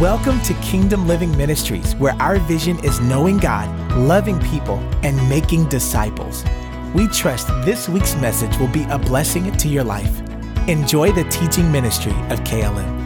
[0.00, 3.68] Welcome to Kingdom Living Ministries, where our vision is knowing God,
[3.98, 6.42] loving people, and making disciples.
[6.94, 10.20] We trust this week's message will be a blessing to your life.
[10.68, 12.99] Enjoy the teaching ministry of KLM.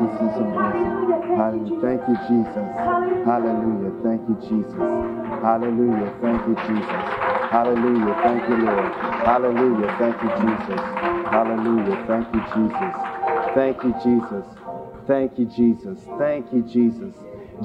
[0.00, 0.72] Receive tonight.
[1.36, 1.36] Hallelujah.
[1.36, 1.80] Hallelujah.
[1.80, 2.68] Thank you, Jesus.
[3.24, 3.92] Hallelujah.
[4.02, 4.74] Thank you, Jesus.
[5.42, 6.10] Hallelujah.
[6.20, 7.04] Thank you, Jesus.
[7.50, 8.14] Hallelujah.
[8.22, 8.92] Thank you, Lord.
[9.26, 9.90] Hallelujah.
[9.98, 10.80] Thank you, Jesus.
[11.28, 12.04] Hallelujah.
[12.06, 12.94] Thank you, Jesus.
[13.54, 14.46] Thank you, Jesus.
[15.06, 15.98] Thank you, Jesus.
[16.18, 17.14] Thank you, Jesus.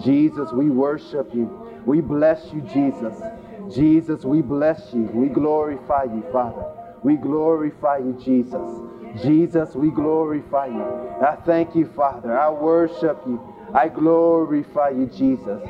[0.03, 1.47] Jesus, we worship you.
[1.85, 3.15] We bless you, Jesus.
[3.73, 5.03] Jesus, we bless you.
[5.13, 6.65] We glorify you, Father.
[7.03, 8.96] We glorify you, Jesus.
[9.21, 10.83] Jesus, we glorify you.
[11.21, 12.37] I thank you, Father.
[12.37, 13.41] I worship you.
[13.73, 15.61] I glorify you, Jesus.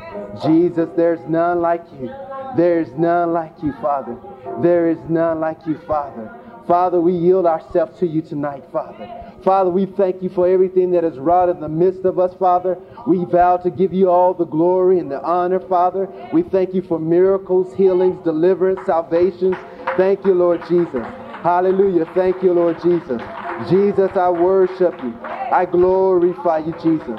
[0.44, 2.14] Jesus, there's none like you.
[2.56, 4.18] There is none like you, Father.
[4.62, 6.32] There is none like you, Father.
[6.68, 9.10] Father, we yield ourselves to you tonight, Father.
[9.44, 12.78] Father, we thank you for everything that is wrought in the midst of us, Father.
[13.06, 16.10] We vow to give you all the glory and the honor, Father.
[16.34, 19.56] We thank you for miracles, healings, deliverance, salvations.
[19.96, 21.06] Thank you, Lord Jesus.
[21.48, 22.04] Hallelujah.
[22.14, 23.22] Thank you, Lord Jesus.
[23.70, 25.18] Jesus, I worship you.
[25.24, 27.18] I glorify you, Jesus.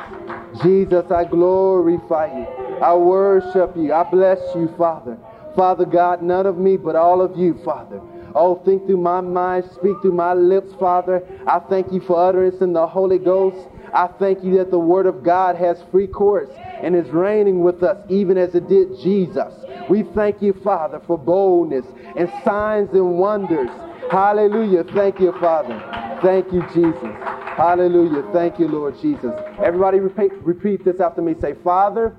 [0.63, 2.47] Jesus, I glorify you.
[2.77, 3.95] I worship you.
[3.95, 5.17] I bless you, Father.
[5.57, 8.03] Father God, none of me, but all of you, Father.
[8.35, 11.27] Oh, think through my mind, speak through my lips, Father.
[11.47, 13.67] I thank you for utterance in the Holy Ghost.
[13.95, 16.51] I thank you that the Word of God has free course
[16.83, 19.55] and is reigning with us, even as it did Jesus.
[19.89, 23.71] We thank you, Father, for boldness and signs and wonders.
[24.11, 24.85] Hallelujah.
[24.85, 26.19] Thank you, Father.
[26.23, 27.15] Thank you, Jesus.
[27.57, 28.23] Hallelujah.
[28.33, 29.33] Thank you, Lord Jesus.
[29.63, 31.35] Everybody repeat, repeat this after me.
[31.41, 32.17] Say, Father,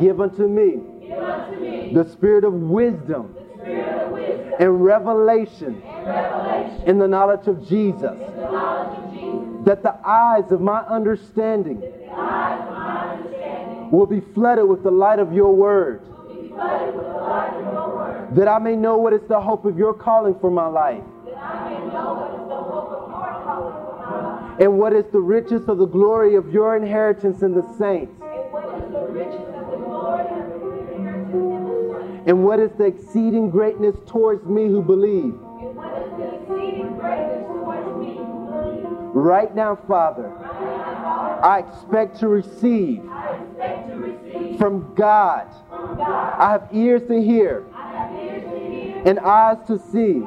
[0.00, 0.80] give unto me
[1.92, 3.34] the spirit of wisdom
[3.64, 5.82] and revelation
[6.86, 8.18] in the knowledge of Jesus.
[9.64, 11.80] That the eyes of my understanding
[13.92, 16.02] will be flooded with the light of your word.
[18.32, 21.02] That I may know what is the hope of your calling for my life.
[24.60, 28.12] And what is the riches of the glory of your inheritance in the saints.
[32.26, 35.34] And what is the exceeding greatness towards me who believe.
[39.14, 40.28] Right now, Father,
[41.42, 43.02] I expect to receive
[44.58, 45.46] from God.
[45.70, 47.64] I have ears to hear
[49.06, 50.24] and eyes to see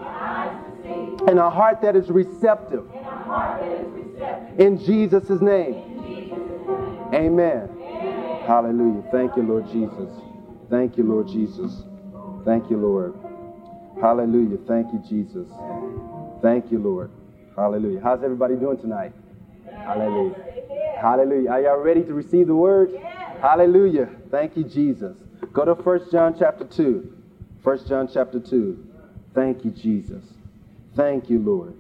[1.27, 2.85] and a heart that is receptive.
[4.57, 7.09] In Jesus' name.
[7.13, 7.69] Amen.
[8.45, 9.03] Hallelujah.
[9.11, 10.09] Thank you, Lord Jesus.
[10.69, 11.83] Thank you, Lord Jesus.
[12.45, 13.13] Thank you, Lord.
[14.01, 14.57] Hallelujah.
[14.67, 15.47] Thank you, Jesus.
[16.41, 17.11] Thank you, Lord.
[17.55, 17.99] Hallelujah.
[18.01, 19.13] How's everybody doing tonight?
[19.85, 20.35] Hallelujah.
[20.99, 21.49] Hallelujah.
[21.49, 22.91] Are y'all ready to receive the word?
[23.41, 24.09] Hallelujah.
[24.29, 25.15] Thank you, Jesus.
[25.53, 27.20] Go to 1 John chapter 2.
[27.63, 28.88] 1 John chapter 2.
[29.33, 30.23] Thank you, Jesus.
[30.95, 31.75] Thank you, Lord.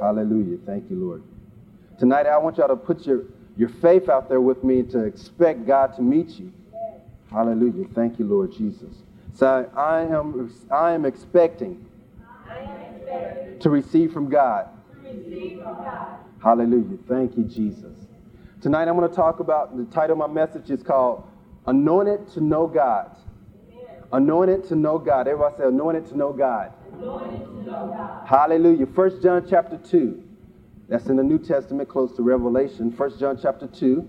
[0.00, 0.58] Hallelujah.
[0.66, 1.22] Thank you, Lord.
[1.98, 3.24] Tonight, I want y'all to put your,
[3.56, 6.52] your faith out there with me to expect God to meet you.
[7.30, 7.86] Hallelujah.
[7.94, 8.94] Thank you, Lord Jesus.
[9.34, 11.86] So I am, I am expecting
[13.60, 14.68] to receive from God.
[16.42, 16.98] Hallelujah.
[17.08, 17.96] Thank you, Jesus.
[18.60, 21.24] Tonight I'm going to talk about the title of my message is called
[21.66, 23.14] Anointed to Know God.
[24.12, 25.28] Anointed to know God.
[25.28, 26.72] Everybody say anointed to know God.
[28.26, 28.86] Hallelujah.
[28.86, 30.24] First John chapter 2.
[30.88, 32.92] That's in the New Testament, close to Revelation.
[32.92, 34.08] First John chapter 2,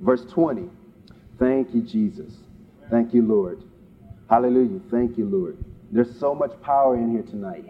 [0.00, 0.68] verse 20.
[1.38, 2.32] Thank you, Jesus.
[2.90, 3.62] Thank you, Lord.
[4.28, 4.80] Hallelujah.
[4.90, 5.56] Thank you, Lord.
[5.92, 7.64] There's so much power in here tonight.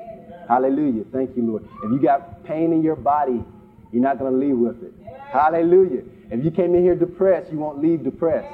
[0.48, 1.04] Hallelujah.
[1.12, 1.68] Thank you, Lord.
[1.84, 3.44] If you got pain in your body,
[3.92, 4.94] you're not going to leave with it.
[5.30, 6.02] Hallelujah.
[6.30, 8.48] If you came in here depressed, you won't leave depressed.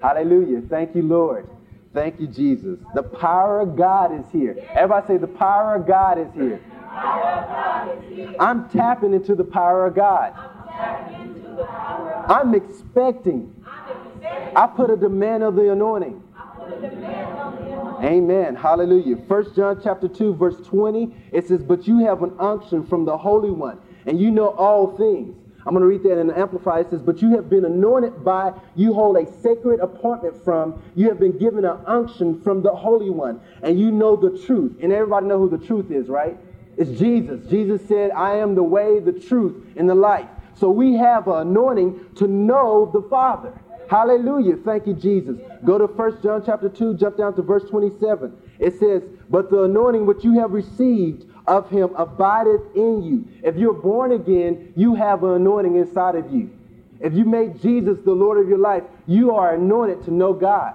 [0.00, 0.62] Hallelujah.
[0.70, 1.48] Thank you, Lord.
[1.94, 2.78] Thank you, Jesus.
[2.94, 4.56] The power of God is here.
[4.70, 6.60] Everybody say, The power of God is here.
[8.38, 10.34] I'm tapping into the power of God.
[12.28, 13.54] I'm expecting.
[14.54, 16.22] I put a demand of the anointing.
[18.02, 18.54] Amen.
[18.54, 19.16] Hallelujah.
[19.28, 23.16] First John chapter 2, verse 20, it says, But you have an unction from the
[23.16, 25.36] Holy One, and you know all things.
[25.66, 26.86] I'm going to read that in the Amplified.
[26.86, 31.08] It says, But you have been anointed by, you hold a sacred appointment from, you
[31.08, 34.78] have been given an unction from the Holy One, and you know the truth.
[34.80, 36.38] And everybody know who the truth is, right?
[36.76, 37.44] It's Jesus.
[37.50, 40.28] Jesus said, I am the way, the truth, and the life.
[40.54, 43.52] So we have an anointing to know the Father.
[43.90, 44.56] Hallelujah.
[44.56, 45.38] Thank you, Jesus.
[45.64, 48.36] Go to 1 John chapter 2, jump down to verse 27.
[48.58, 53.26] It says, But the anointing which you have received of him abideth in you.
[53.42, 56.50] If you're born again, you have an anointing inside of you.
[57.00, 60.74] If you make Jesus the Lord of your life, you are anointed to know God.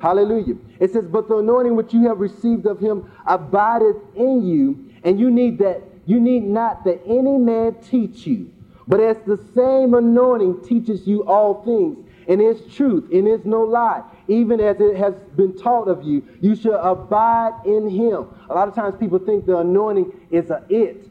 [0.00, 0.56] Hallelujah.
[0.80, 5.20] It says, But the anointing which you have received of him abideth in you, and
[5.20, 8.50] you need that, you need not that any man teach you,
[8.88, 11.98] but as the same anointing teaches you all things,
[12.28, 16.22] and is truth, and is no lie, even as it has been taught of you,
[16.40, 18.26] you shall abide in him.
[18.50, 21.08] A lot of times people think the anointing is a it,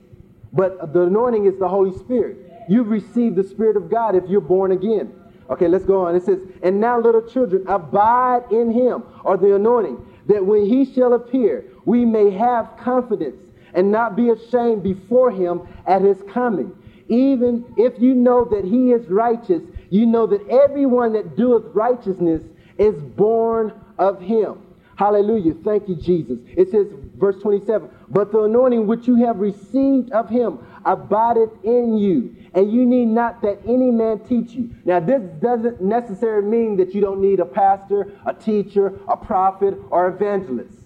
[0.54, 2.38] but the anointing is the Holy Spirit.
[2.68, 5.14] You've received the Spirit of God if you're born again.
[5.50, 6.16] Okay, let's go on.
[6.16, 10.86] It says, And now, little children, abide in him, or the anointing, that when he
[10.86, 13.40] shall appear, we may have confidence
[13.74, 16.76] and not be ashamed before him at his coming.
[17.08, 22.42] Even if you know that he is righteous, you know that everyone that doeth righteousness
[22.78, 24.62] is born of him.
[24.96, 25.54] Hallelujah.
[25.64, 26.40] Thank you, Jesus.
[26.48, 26.88] It says,
[27.18, 32.72] verse 27, But the anointing which you have received of him abideth in you, and
[32.72, 34.70] you need not that any man teach you.
[34.86, 39.78] Now, this doesn't necessarily mean that you don't need a pastor, a teacher, a prophet,
[39.90, 40.80] or evangelist.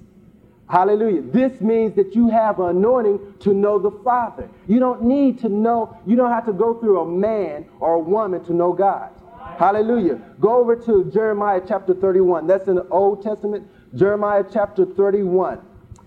[0.68, 1.22] Hallelujah.
[1.22, 4.50] This means that you have an anointing to know the Father.
[4.68, 8.00] You don't need to know, you don't have to go through a man or a
[8.00, 9.12] woman to know God.
[9.60, 10.22] Hallelujah.
[10.40, 12.48] Go over to Jeremiah chapter 31.
[12.48, 13.68] That's in the Old Testament.
[13.94, 15.60] Jeremiah chapter 31.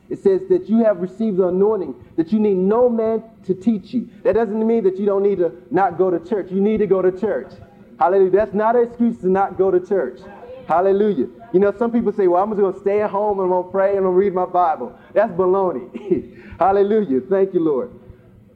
[0.08, 3.93] It says that you have received the anointing, that you need no man to teach
[3.93, 4.08] you.
[4.22, 6.50] That doesn't mean that you don't need to not go to church.
[6.50, 7.52] You need to go to church.
[7.99, 8.31] Hallelujah.
[8.31, 10.20] That's not an excuse to not go to church.
[10.66, 11.28] Hallelujah.
[11.52, 13.50] You know, some people say, well, I'm just going to stay at home and I'm
[13.50, 14.99] going to pray and I'm going to read my Bible.
[15.12, 16.56] That's baloney.
[16.58, 17.20] Hallelujah.
[17.20, 17.90] Thank you, Lord.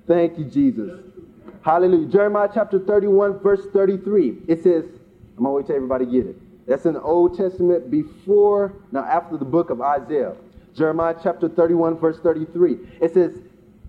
[0.07, 1.06] Thank you, Jesus.
[1.67, 2.07] Hallelujah.
[2.07, 4.45] Jeremiah chapter 31, verse 33.
[4.47, 4.85] It says,
[5.37, 6.37] I'm going to wait till everybody get it.
[6.65, 10.37] That's in the Old Testament before, now after the book of Isaiah.
[10.77, 12.79] Jeremiah chapter 31, verse 33.
[13.01, 13.33] It says,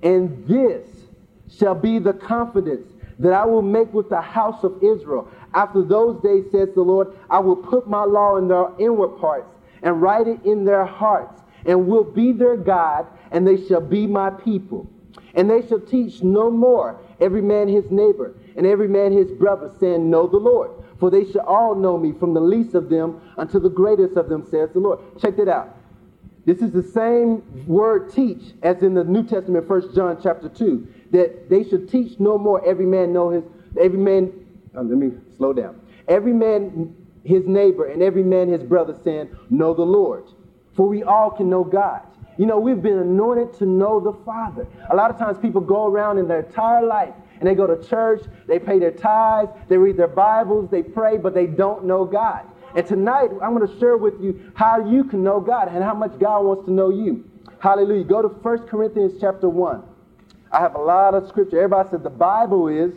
[0.02, 0.88] And this
[1.56, 5.30] shall be the confidence that I will make with the house of Israel.
[5.54, 9.54] After those days, says the Lord, I will put my law in their inward parts
[9.84, 14.08] and write it in their hearts, and will be their God, and they shall be
[14.08, 14.88] my people.
[15.36, 19.72] And they shall teach no more every man his neighbor, and every man his brother,
[19.80, 20.72] saying, Know the Lord.
[21.00, 24.30] For they shall all know me, from the least of them unto the greatest of
[24.30, 25.00] them, says the Lord.
[25.20, 25.76] Check that out.
[26.46, 30.88] This is the same word teach as in the New Testament, 1 John chapter 2
[31.12, 32.66] that they should teach no more.
[32.66, 33.44] Every man know his,
[33.80, 34.32] every man,
[34.76, 35.80] um, let me slow down.
[36.08, 40.24] Every man his neighbor and every man his brother saying, know the Lord.
[40.76, 42.02] For we all can know God.
[42.38, 44.68] You know, we've been anointed to know the Father.
[44.90, 47.88] A lot of times people go around in their entire life and they go to
[47.88, 52.06] church, they pay their tithes, they read their Bibles, they pray, but they don't know
[52.06, 52.46] God.
[52.76, 55.94] And tonight, I'm going to share with you how you can know God and how
[55.94, 57.30] much God wants to know you.
[57.60, 58.04] Hallelujah.
[58.04, 59.84] Go to 1 Corinthians chapter 1.
[60.52, 61.58] I have a lot of scripture.
[61.58, 62.94] Everybody said the Bible is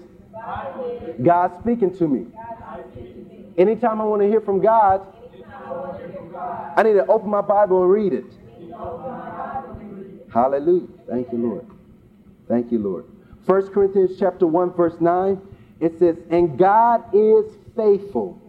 [1.23, 2.27] God speaking to me.
[3.57, 5.07] Anytime I want to hear from God,
[6.77, 8.40] I need to open my Bible and read it.
[10.33, 10.87] Hallelujah.
[11.09, 11.67] Thank you, Lord.
[12.49, 13.05] Thank you, Lord.
[13.47, 15.41] 1 Corinthians chapter 1, verse 9,
[15.81, 18.41] it says, And God is faithful,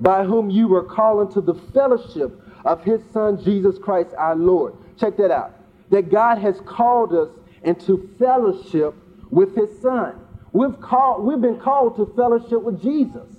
[0.00, 4.74] by whom you were called into the fellowship of his Son, Jesus Christ our Lord.
[4.98, 5.54] Check that out.
[5.90, 7.30] That God has called us
[7.62, 8.94] into fellowship
[9.30, 10.18] with his son.
[10.52, 13.37] We've, called, we've been called to fellowship with Jesus.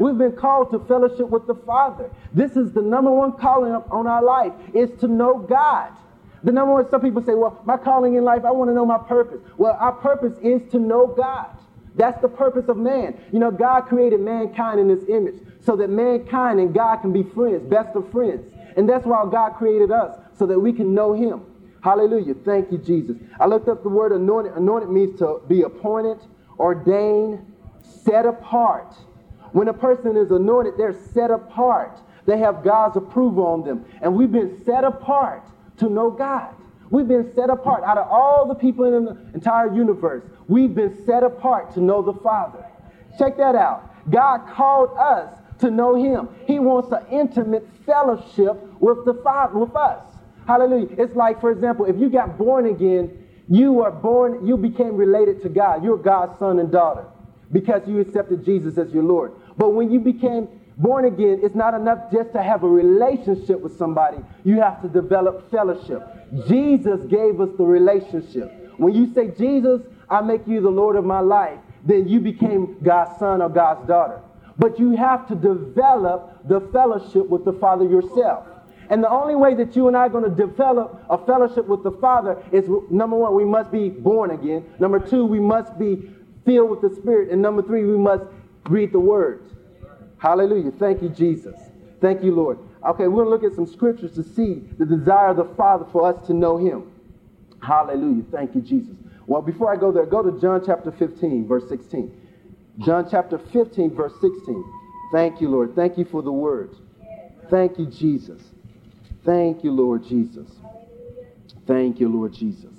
[0.00, 2.10] We've been called to fellowship with the Father.
[2.32, 5.92] This is the number one calling on our life is to know God.
[6.42, 8.86] The number one, some people say, well, my calling in life, I want to know
[8.86, 9.40] my purpose.
[9.58, 11.54] Well, our purpose is to know God.
[11.96, 13.20] That's the purpose of man.
[13.30, 17.22] You know, God created mankind in his image so that mankind and God can be
[17.22, 18.50] friends, best of friends.
[18.78, 21.42] And that's why God created us, so that we can know him.
[21.82, 22.34] Hallelujah.
[22.42, 23.18] Thank you, Jesus.
[23.38, 24.54] I looked up the word anointed.
[24.54, 26.18] Anointed means to be appointed,
[26.58, 27.44] ordained,
[27.82, 28.94] set apart.
[29.52, 31.98] When a person is anointed, they're set apart.
[32.26, 33.84] They have God's approval on them.
[34.02, 35.42] And we've been set apart
[35.78, 36.54] to know God.
[36.90, 37.84] We've been set apart.
[37.84, 42.02] Out of all the people in the entire universe, we've been set apart to know
[42.02, 42.64] the Father.
[43.18, 44.10] Check that out.
[44.10, 46.28] God called us to know Him.
[46.46, 50.02] He wants an intimate fellowship with the Father, with us.
[50.46, 50.88] Hallelujah.
[50.98, 55.42] It's like, for example, if you got born again, you are born, you became related
[55.42, 55.84] to God.
[55.84, 57.04] You're God's son and daughter
[57.52, 59.32] because you accepted Jesus as your Lord.
[59.56, 63.76] But when you became born again, it's not enough just to have a relationship with
[63.76, 64.18] somebody.
[64.44, 66.02] You have to develop fellowship.
[66.46, 68.78] Jesus gave us the relationship.
[68.78, 72.78] When you say, Jesus, I make you the Lord of my life, then you became
[72.82, 74.20] God's son or God's daughter.
[74.58, 78.46] But you have to develop the fellowship with the Father yourself.
[78.90, 81.84] And the only way that you and I are going to develop a fellowship with
[81.84, 84.64] the Father is number one, we must be born again.
[84.80, 86.10] Number two, we must be
[86.44, 87.30] filled with the Spirit.
[87.30, 88.24] And number three, we must
[88.68, 89.42] read the Word.
[90.18, 90.70] Hallelujah.
[90.72, 91.54] Thank you, Jesus.
[92.00, 92.58] Thank you, Lord.
[92.86, 95.86] Okay, we're going to look at some scriptures to see the desire of the Father
[95.92, 96.90] for us to know Him.
[97.62, 98.24] Hallelujah.
[98.30, 98.94] Thank you, Jesus.
[99.26, 102.12] Well, before I go there, go to John chapter 15, verse 16.
[102.78, 104.64] John chapter 15, verse 16.
[105.12, 105.74] Thank you, Lord.
[105.74, 106.74] Thank you for the word.
[107.50, 108.42] Thank you, Jesus.
[109.24, 110.48] Thank you, Lord Jesus.
[111.66, 112.72] Thank you, Lord Jesus.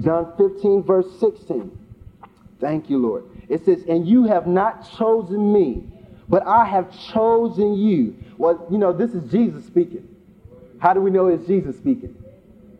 [0.00, 1.78] John 15, verse 16.
[2.60, 3.24] Thank you, Lord.
[3.48, 5.84] It says, And you have not chosen me,
[6.28, 8.16] but I have chosen you.
[8.36, 10.06] Well, you know, this is Jesus speaking.
[10.78, 12.14] How do we know it's Jesus speaking?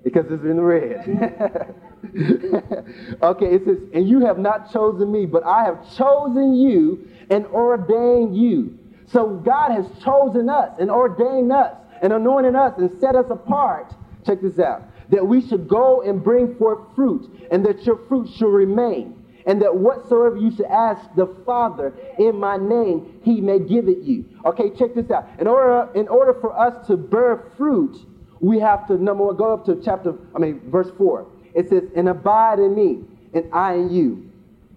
[0.04, 1.74] Because it's in the red.
[3.22, 7.46] okay, it says, And you have not chosen me, but I have chosen you and
[7.46, 8.78] ordained you.
[9.06, 13.94] So God has chosen us and ordained us and anointed us and set us apart.
[14.24, 14.82] Check this out.
[15.10, 19.17] That we should go and bring forth fruit, and that your fruit should remain
[19.48, 24.02] and that whatsoever you should ask the Father in my name, he may give it
[24.02, 24.24] you.
[24.44, 25.26] Okay, check this out.
[25.40, 27.96] In order, in order for us to bear fruit,
[28.40, 31.26] we have to, number one, go up to chapter, I mean, verse 4.
[31.54, 33.00] It says, and abide in me,
[33.32, 34.30] and I in you.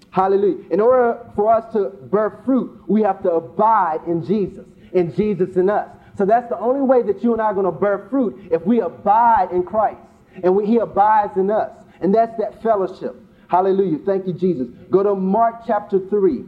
[0.10, 0.66] Hallelujah.
[0.72, 5.58] In order for us to bear fruit, we have to abide in Jesus, and Jesus
[5.58, 5.90] in us.
[6.18, 8.66] So that's the only way that you and I are going to bear fruit if
[8.66, 10.00] we abide in Christ
[10.44, 11.72] and we, he abides in us.
[12.01, 13.16] And that's that fellowship.
[13.51, 13.98] Hallelujah.
[14.05, 14.70] Thank you, Jesus.
[14.89, 16.46] Go to Mark chapter 3.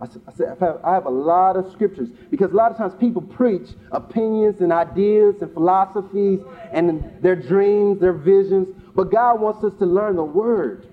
[0.00, 3.68] I said, I have a lot of scriptures because a lot of times people preach
[3.92, 6.40] opinions and ideas and philosophies
[6.72, 10.86] and their dreams, their visions, but God wants us to learn the word.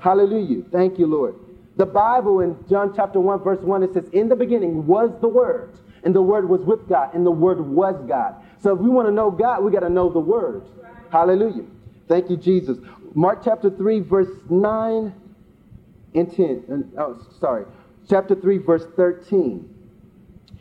[0.00, 0.62] Hallelujah.
[0.70, 1.34] Thank you, Lord.
[1.76, 5.28] The Bible in John chapter 1, verse 1, it says, In the beginning was the
[5.28, 5.72] word,
[6.04, 8.36] and the word was with God, and the word was God.
[8.62, 10.62] So if we want to know God, we got to know the word.
[11.10, 11.64] Hallelujah.
[12.06, 12.78] Thank you, Jesus.
[13.14, 15.14] Mark chapter 3, verse 9
[16.14, 16.92] and 10.
[16.98, 17.64] Oh, sorry.
[18.08, 19.68] Chapter 3, verse 13.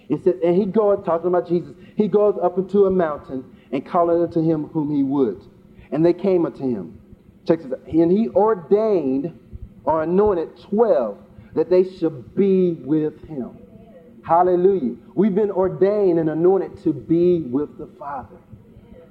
[0.09, 3.85] It says, And he goeth, talking about Jesus, he goeth up into a mountain and
[3.85, 5.41] calleth unto him whom he would.
[5.91, 6.99] And they came unto him.
[7.47, 7.85] Check this out.
[7.87, 9.37] And he ordained
[9.83, 11.17] or anointed 12
[11.53, 13.57] that they should be with him.
[14.23, 14.95] Hallelujah.
[15.15, 18.37] We've been ordained and anointed to be with the Father.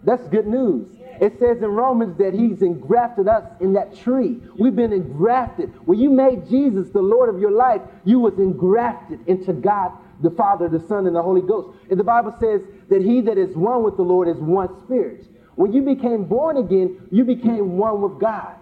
[0.04, 0.86] That's good news.
[1.20, 4.40] It says in Romans that he's engrafted us in that tree.
[4.56, 5.72] We've been engrafted.
[5.86, 10.30] When you made Jesus the Lord of your life, you was engrafted into God, the
[10.30, 11.76] Father, the Son, and the Holy Ghost.
[11.90, 15.26] And the Bible says that he that is one with the Lord is one spirit.
[15.56, 18.54] When you became born again, you became one with God.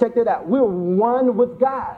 [0.00, 0.48] Check that out.
[0.48, 1.96] We're one with God.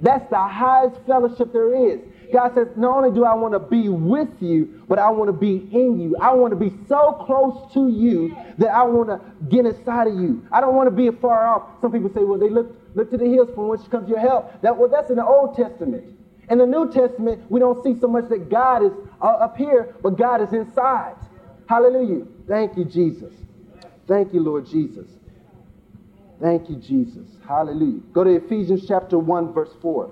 [0.00, 2.00] That's the highest fellowship there is.
[2.34, 5.32] God says, not only do I want to be with you, but I want to
[5.32, 6.16] be in you.
[6.20, 10.14] I want to be so close to you that I want to get inside of
[10.14, 10.44] you.
[10.50, 11.62] I don't want to be far off.
[11.80, 14.50] Some people say, well, they look, look to the hills from which comes your help.
[14.62, 16.06] That, well, that's in the Old Testament.
[16.50, 19.94] In the New Testament, we don't see so much that God is uh, up here,
[20.02, 21.14] but God is inside.
[21.68, 22.26] Hallelujah.
[22.48, 23.32] Thank you, Jesus.
[24.08, 25.06] Thank you, Lord Jesus.
[26.40, 27.28] Thank you, Jesus.
[27.46, 28.00] Hallelujah.
[28.12, 30.10] Go to Ephesians chapter 1, verse 4.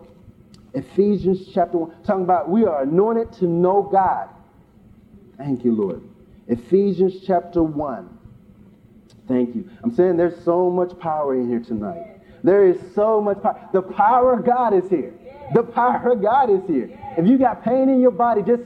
[0.75, 4.29] Ephesians chapter 1, talking about we are anointed to know God.
[5.37, 6.03] Thank you, Lord.
[6.49, 8.19] Ephesians chapter 1.
[9.29, 9.69] Thank you.
[9.83, 12.21] I'm saying there's so much power in here tonight.
[12.43, 13.69] There is so much power.
[13.73, 15.15] The power of God is here.
[15.55, 16.91] The power of God is here.
[17.17, 18.65] If you got pain in your body, just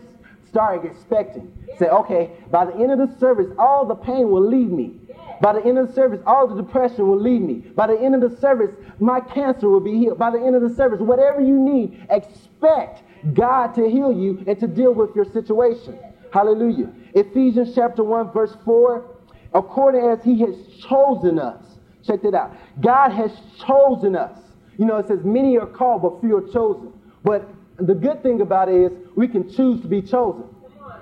[0.48, 1.52] start expecting.
[1.78, 5.00] Say, okay, by the end of the service, all the pain will leave me.
[5.40, 7.54] By the end of the service, all the depression will leave me.
[7.74, 10.18] By the end of the service, my cancer will be healed.
[10.18, 13.02] By the end of the service, whatever you need, expect
[13.34, 15.98] God to heal you and to deal with your situation.
[16.32, 16.92] Hallelujah.
[17.14, 19.16] Ephesians chapter 1, verse 4
[19.56, 20.54] according as he has
[20.88, 21.62] chosen us.
[22.06, 22.54] Check that out.
[22.80, 23.32] God has
[23.66, 24.38] chosen us.
[24.78, 26.92] You know, it says, many are called, but few are chosen.
[27.24, 30.44] But the good thing about it is we can choose to be chosen.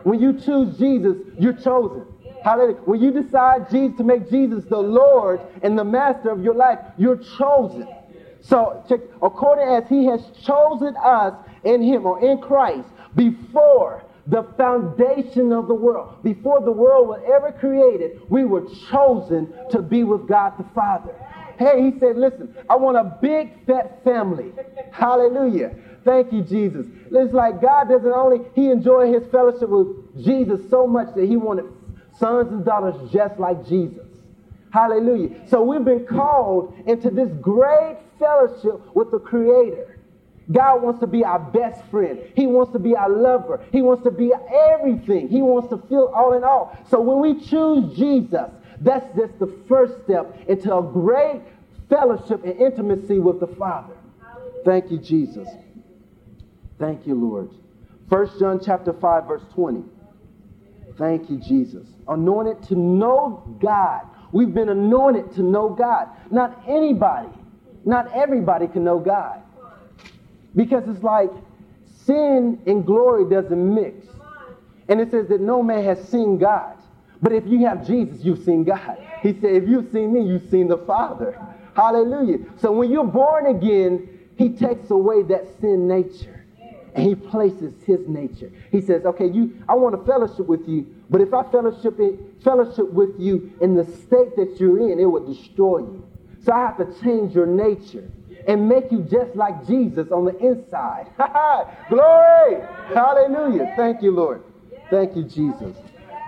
[0.05, 2.07] When you choose Jesus, you're chosen.
[2.45, 2.77] Hallelujah.
[2.85, 6.79] When you decide Jesus, to make Jesus the Lord and the master of your life,
[6.99, 7.89] you're chosen.
[8.43, 11.33] So, check, according as he has chosen us
[11.65, 12.87] in him or in Christ
[13.17, 19.51] before the foundation of the world, before the world was ever created, we were chosen
[19.71, 21.15] to be with God the Father.
[21.59, 24.53] Hey, he said, listen, I want a big fat family.
[24.93, 25.75] Hallelujah.
[26.05, 26.87] Thank you, Jesus.
[27.11, 31.37] It's like God doesn't only, he enjoyed his fellowship with Jesus so much that he
[31.39, 31.65] wanted
[32.19, 34.07] sons and daughters just like Jesus.
[34.73, 35.49] Hallelujah.
[35.49, 39.99] So we've been called into this great fellowship with the Creator.
[40.53, 42.21] God wants to be our best friend.
[42.35, 43.65] He wants to be our lover.
[43.73, 44.33] He wants to be
[44.73, 45.29] everything.
[45.29, 46.77] He wants to feel all in all.
[46.91, 51.41] So when we choose Jesus, that's just the first step into a great
[51.89, 53.95] fellowship and intimacy with the Father.
[54.65, 55.49] Thank you, Jesus.
[56.79, 57.51] Thank you, Lord.
[58.09, 59.85] 1 John chapter 5, verse 20.
[60.99, 61.87] Thank you, Jesus.
[62.09, 64.07] Anointed to know God.
[64.33, 66.09] We've been anointed to know God.
[66.31, 67.29] Not anybody,
[67.85, 69.41] not everybody can know God.
[70.57, 71.31] Because it's like
[72.05, 74.07] sin and glory doesn't mix.
[74.89, 76.77] And it says that no man has seen God.
[77.23, 78.99] But if you have Jesus, you've seen God.
[79.23, 81.41] He said, if you've seen me, you've seen the Father.
[81.75, 82.39] Hallelujah.
[82.59, 86.45] So when you're born again, he takes away that sin nature
[86.95, 88.53] and he places his nature.
[88.71, 91.99] He says, okay, you, I want to fellowship with you, but if I fellowship,
[92.43, 96.07] fellowship with you in the state that you're in, it would destroy you.
[96.43, 98.11] So I have to change your nature
[98.47, 101.07] and make you just like Jesus on the inside.
[101.89, 102.63] Glory!
[102.93, 103.73] Hallelujah.
[103.77, 104.43] Thank you, Lord.
[104.91, 105.77] Thank you, Jesus.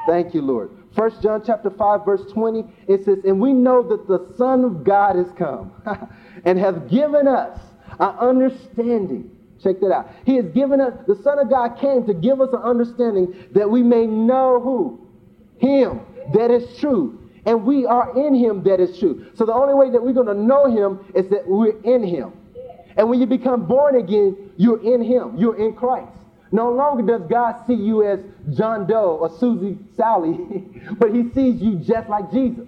[0.06, 0.70] Thank you, Lord.
[0.94, 4.82] First John chapter 5, verse 20, it says, And we know that the Son of
[4.82, 5.72] God has come
[6.44, 7.58] and has given us
[7.98, 9.35] an understanding.
[9.62, 10.10] Check that out.
[10.24, 13.68] He has given us, the Son of God came to give us an understanding that
[13.68, 15.00] we may know who?
[15.58, 16.00] Him
[16.34, 19.24] that is true and we are in him that is true.
[19.34, 22.32] So the only way that we're going to know him is that we're in him.
[22.96, 25.36] And when you become born again, you're in him.
[25.36, 26.12] You're in Christ.
[26.50, 28.20] No longer does God see you as
[28.56, 30.64] John Doe or Susie Sally,
[30.98, 32.66] but he sees you just like Jesus.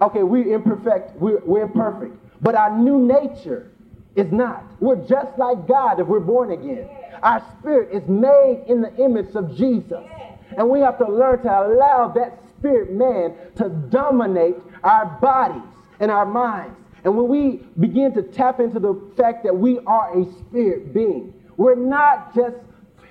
[0.00, 3.72] Okay, we're imperfect, we're, we're imperfect, but our new nature
[4.16, 4.64] is not.
[4.80, 6.88] We're just like God if we're born again.
[7.22, 10.04] Our spirit is made in the image of Jesus.
[10.56, 15.62] And we have to learn to allow that spirit man to dominate our bodies
[16.00, 16.76] and our minds.
[17.04, 21.32] And when we begin to tap into the fact that we are a spirit being,
[21.56, 22.56] we're not just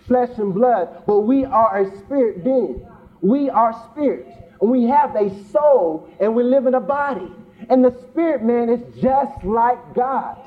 [0.06, 2.86] flesh and blood, but we are a spirit being.
[3.22, 4.28] We are spirit.
[4.62, 7.32] And we have a soul and we live in a body.
[7.70, 10.38] And the spirit man is just like God.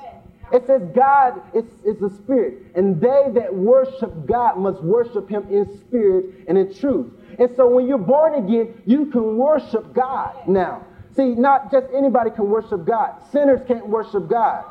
[0.53, 5.47] It says God is, is a spirit, and they that worship God must worship him
[5.49, 7.13] in spirit and in truth.
[7.39, 10.85] And so when you're born again, you can worship God now.
[11.17, 13.23] See, not just anybody can worship God.
[13.33, 14.65] Sinners can't worship God.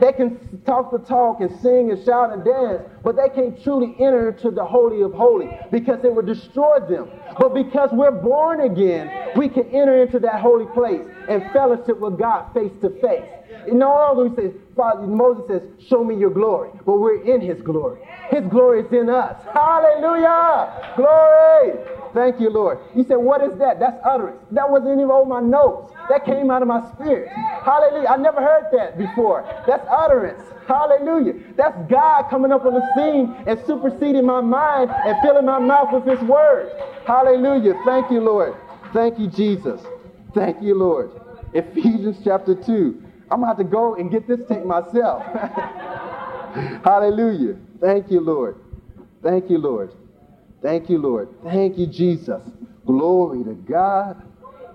[0.00, 3.94] They can talk the talk and sing and shout and dance, but they can't truly
[3.98, 7.10] enter into the Holy of Holies because it would destroy them.
[7.38, 12.18] But because we're born again, we can enter into that holy place and fellowship with
[12.18, 13.28] God face to face.
[13.68, 16.70] No longer we say, Father, Moses says, Show me your glory.
[16.84, 18.00] But we're in his glory.
[18.30, 19.36] His glory is in us.
[19.52, 20.94] Hallelujah!
[20.96, 21.93] Glory!
[22.14, 22.78] Thank you, Lord.
[22.94, 23.80] You said, What is that?
[23.80, 24.40] That's utterance.
[24.52, 25.92] That wasn't even on my notes.
[26.08, 27.28] That came out of my spirit.
[27.28, 28.08] Hallelujah.
[28.08, 29.42] I never heard that before.
[29.66, 30.40] That's utterance.
[30.68, 31.34] Hallelujah.
[31.56, 35.92] That's God coming up on the scene and superseding my mind and filling my mouth
[35.92, 36.70] with his word.
[37.04, 37.74] Hallelujah.
[37.84, 38.54] Thank you, Lord.
[38.92, 39.80] Thank you, Jesus.
[40.34, 41.10] Thank you, Lord.
[41.52, 43.02] Ephesians chapter 2.
[43.30, 45.22] I'm going to have to go and get this tape myself.
[46.84, 47.56] Hallelujah.
[47.80, 48.56] Thank you, Lord.
[49.22, 49.92] Thank you, Lord.
[50.64, 51.28] Thank you, Lord.
[51.44, 52.40] Thank you, Jesus.
[52.86, 54.22] Glory to God.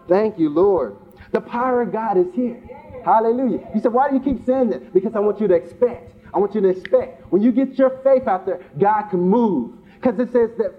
[0.08, 0.96] Thank you, Lord.
[1.32, 2.62] The power of God is here.
[3.04, 3.68] Hallelujah.
[3.74, 4.94] You said, why do you keep saying that?
[4.94, 6.14] Because I want you to expect.
[6.32, 7.32] I want you to expect.
[7.32, 9.74] When you get your faith out there, God can move.
[10.00, 10.76] Because it says that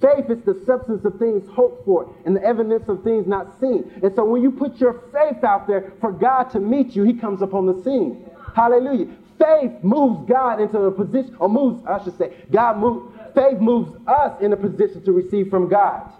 [0.00, 3.88] faith is the substance of things hoped for and the evidence of things not seen.
[4.02, 7.14] And so when you put your faith out there for God to meet you, He
[7.14, 8.28] comes upon the scene.
[8.56, 9.06] Hallelujah.
[9.38, 13.92] Faith moves God into a position, or moves, I should say, God moves, faith moves
[14.06, 16.12] us in a position to receive from God.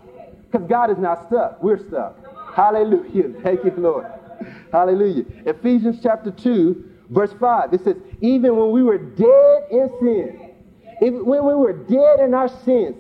[0.51, 1.63] Because God is not stuck.
[1.63, 2.17] We're stuck.
[2.55, 3.41] Hallelujah.
[3.43, 4.07] Thank you, Lord.
[4.73, 5.25] Hallelujah.
[5.47, 7.75] Ephesians chapter 2, verse 5.
[7.75, 10.55] It says, Even when we were dead in sin,
[11.01, 12.97] when we were dead in our sins,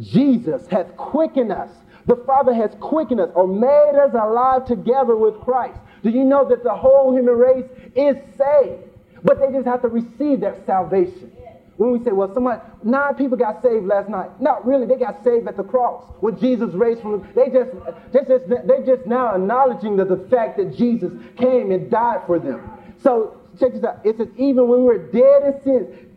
[0.00, 1.70] Jesus has quickened us.
[2.06, 5.78] The Father has quickened us or made us alive together with Christ.
[6.02, 8.82] Do you know that the whole human race is saved?
[9.22, 11.32] But they just have to receive that salvation.
[11.76, 14.40] When we say, well, somebody, nine people got saved last night.
[14.40, 14.86] Not really.
[14.86, 17.28] They got saved at the cross when Jesus raised from them.
[17.34, 17.70] They just,
[18.12, 22.38] they just, they just now acknowledging that the fact that Jesus came and died for
[22.38, 22.70] them.
[23.02, 24.00] So check this out.
[24.04, 26.10] It says, even when we were dead in sin,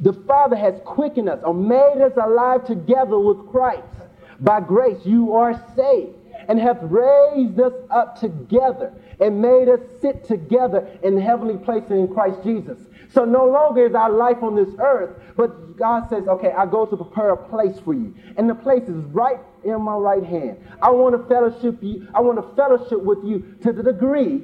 [0.00, 3.82] the Father has quickened us or made us alive together with Christ.
[4.40, 6.16] By grace, you are saved
[6.48, 12.12] and hath raised us up together and made us sit together in heavenly places in
[12.12, 12.78] Christ Jesus.
[13.14, 16.84] So no longer is our life on this earth, but God says, okay, I go
[16.84, 18.12] to prepare a place for you.
[18.36, 20.58] And the place is right in my right hand.
[20.82, 22.08] I want to fellowship you.
[22.12, 24.42] I want to fellowship with you to the degree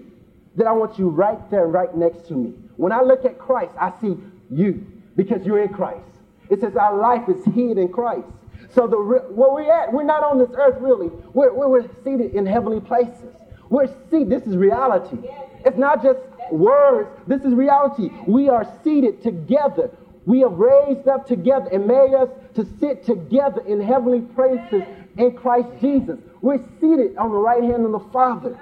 [0.54, 2.54] that I want you right there, right next to me.
[2.76, 4.16] When I look at Christ, I see
[4.50, 6.06] you because you're in Christ.
[6.48, 8.28] It says our life is hid in Christ.
[8.72, 11.08] So the where we're at, we're not on this earth really.
[11.32, 13.34] We're, we're seated in heavenly places.
[13.68, 14.30] We're seated.
[14.30, 15.18] This is reality.
[15.64, 16.18] It's not just
[16.52, 17.10] words.
[17.26, 18.10] This is reality.
[18.26, 19.90] We are seated together.
[20.26, 24.82] We have raised up together and made us to sit together in heavenly places
[25.16, 26.18] in Christ Jesus.
[26.40, 28.58] We're seated on the right hand of the Father.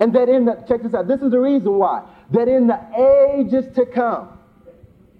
[0.00, 2.02] And that in the, check this out, this is the reason why.
[2.30, 2.80] That in the
[3.38, 4.38] ages to come,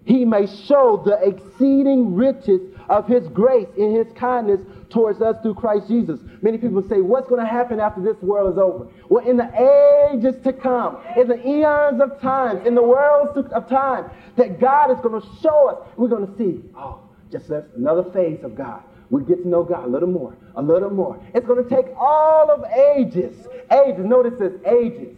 [0.04, 5.54] he may show the exceeding riches of his grace in his kindness towards us through
[5.54, 6.20] Christ Jesus.
[6.42, 8.86] Many people say, What's going to happen after this world is over?
[9.08, 13.68] Well, in the ages to come, in the eons of time, in the worlds of
[13.68, 17.66] time, that God is going to show us, we're going to see, oh, just that's
[17.76, 18.82] another phase of God.
[19.10, 21.20] We get to know God a little more, a little more.
[21.34, 23.46] It's going to take all of ages.
[23.70, 24.04] Ages.
[24.04, 25.16] Notice this ages.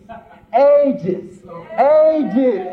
[0.54, 1.42] Ages.
[1.78, 2.66] Ages.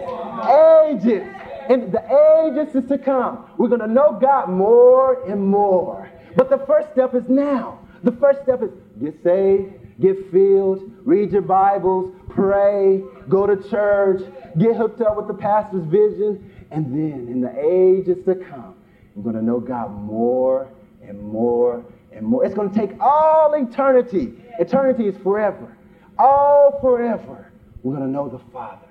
[0.50, 1.53] Ages.
[1.70, 2.04] In the
[2.48, 3.46] ages is to come.
[3.58, 6.10] We're going to know God more and more.
[6.36, 7.80] But the first step is now.
[8.04, 8.72] The first step is
[9.02, 14.22] get saved, get filled, read your Bibles, pray, go to church,
[14.58, 18.76] get hooked up with the pastor's vision, and then in the ages to come,
[19.16, 20.68] we're going to know God more
[21.02, 22.44] and more and more.
[22.44, 24.34] It's going to take all eternity.
[24.60, 25.78] Eternity is forever.
[26.18, 27.52] All forever.
[27.84, 28.88] We're going to know the Father.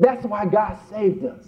[0.00, 1.44] That's why God saved us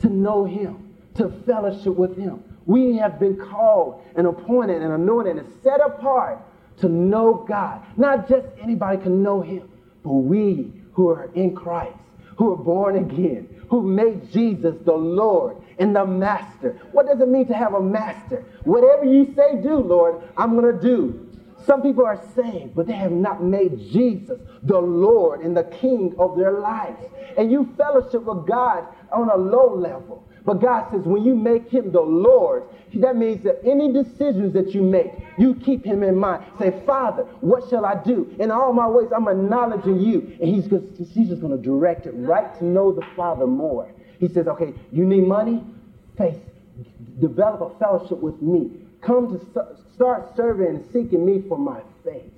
[0.00, 2.42] to know Him, to fellowship with Him.
[2.66, 6.38] We have been called and appointed and anointed and set apart
[6.78, 7.84] to know God.
[7.96, 9.68] Not just anybody can know Him,
[10.02, 11.96] but we who are in Christ,
[12.36, 16.78] who are born again, who made Jesus the Lord and the Master.
[16.92, 18.44] What does it mean to have a master?
[18.64, 21.27] Whatever you say, do, Lord, I'm going to do.
[21.66, 26.14] Some people are saved, but they have not made Jesus the Lord and the King
[26.18, 27.02] of their lives.
[27.36, 30.24] And you fellowship with God on a low level.
[30.44, 34.74] But God says when you make him the Lord, that means that any decisions that
[34.74, 36.42] you make, you keep him in mind.
[36.58, 38.34] Say, Father, what shall I do?
[38.38, 40.20] In all my ways, I'm acknowledging you.
[40.40, 43.92] And he's just, he's just going to direct it right to know the Father more.
[44.18, 45.62] He says, okay, you need money?
[46.16, 46.40] Faith.
[47.20, 48.70] Develop a fellowship with me.
[49.00, 52.32] Come to start serving and seeking me for my face.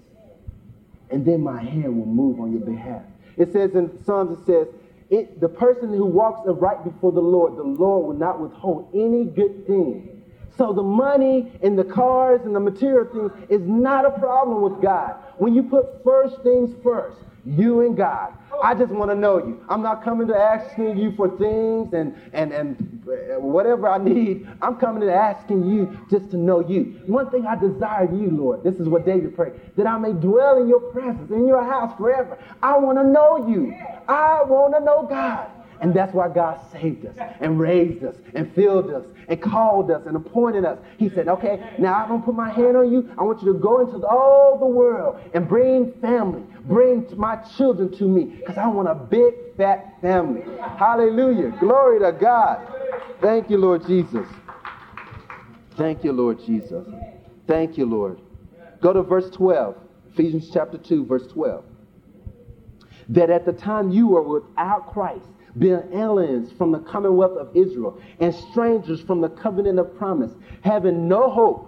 [1.11, 3.03] And then my hand will move on your behalf.
[3.37, 4.69] It says in Psalms, it says,
[5.09, 9.25] it, the person who walks upright before the Lord, the Lord will not withhold any
[9.25, 10.23] good thing.
[10.57, 14.83] So the money and the cars and the material things is not a problem with
[14.83, 15.17] God.
[15.39, 18.35] When you put first things first, you and God.
[18.63, 19.65] I just want to know you.
[19.69, 24.47] I'm not coming to asking you for things and, and, and uh, whatever I need.
[24.61, 27.01] I'm coming to asking you just to know you.
[27.07, 30.61] One thing I desire you, Lord, this is what David prayed, that I may dwell
[30.61, 32.39] in your presence, in your house forever.
[32.63, 33.75] I want to know you.
[34.09, 35.51] I want to know God.
[35.81, 40.03] And that's why God saved us and raised us and filled us and called us
[40.07, 40.79] and appointed us.
[40.99, 43.11] He said, okay, now I'm going to put my hand on you.
[43.19, 47.91] I want you to go into all the world and bring family, bring my children
[47.97, 50.43] to me because I want a big, fat family.
[50.79, 51.57] Hallelujah.
[51.59, 52.67] Glory to God.
[53.23, 54.27] Thank you, Lord Jesus.
[55.77, 56.87] Thank you, Lord Jesus.
[57.47, 58.21] Thank you, Lord.
[58.83, 59.77] Go to verse 12,
[60.13, 61.65] Ephesians chapter 2, verse 12.
[63.11, 65.27] That at the time you were without Christ,
[65.59, 70.33] being aliens from the commonwealth of Israel and strangers from the covenant of promise,
[70.63, 71.67] having no hope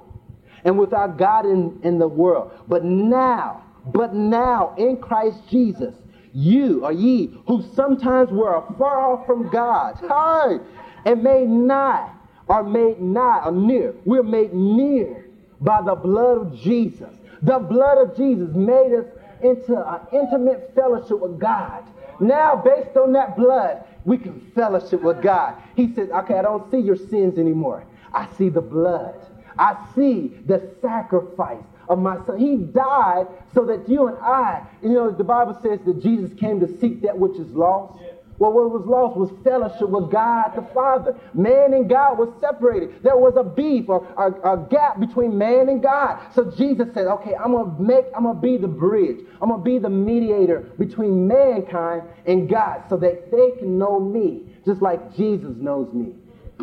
[0.65, 2.53] and without God in, in the world.
[2.69, 5.95] But now, but now in Christ Jesus,
[6.33, 10.59] you are ye who sometimes were afar off from God, hi,
[11.05, 12.11] and made nigh,
[12.49, 13.95] are made nigh or near.
[14.05, 15.27] We're made near
[15.61, 17.11] by the blood of Jesus.
[17.43, 19.07] The blood of Jesus made us
[19.43, 21.85] into an intimate fellowship with God.
[22.21, 25.57] Now, based on that blood, we can fellowship with God.
[25.77, 27.85] He says, okay, I don't see your sins anymore.
[28.13, 29.15] I see the blood.
[29.59, 32.39] I see the sacrifice of my son.
[32.39, 36.61] He died so that you and I, you know, the Bible says that Jesus came
[36.61, 37.99] to seek that which is lost.
[38.39, 41.17] Well, what was lost was fellowship with God the Father.
[41.35, 43.03] Man and God was separated.
[43.03, 46.19] There was a beef or a, gap between man and God.
[46.35, 49.19] So Jesus said, okay, I'm to make, I'm to be the bridge.
[49.41, 54.45] I'm to be the mediator between mankind and God so that they can know me
[54.65, 56.15] just like Jesus knows me.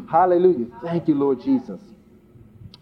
[0.10, 0.68] Hallelujah.
[0.84, 1.80] Thank you, Lord Jesus.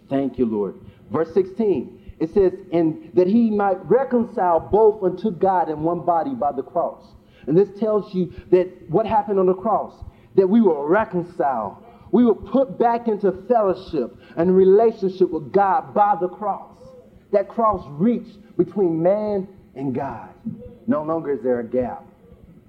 [0.09, 0.75] Thank you, Lord.
[1.11, 2.15] Verse 16.
[2.19, 6.63] It says, and that he might reconcile both unto God in one body by the
[6.63, 7.03] cross
[7.47, 9.93] and this tells you that what happened on the cross,
[10.35, 11.77] that we were reconciled.
[12.11, 16.77] We were put back into fellowship and relationship with God by the cross.
[17.31, 20.29] That cross reached between man and God.
[20.87, 22.05] No longer is there a gap.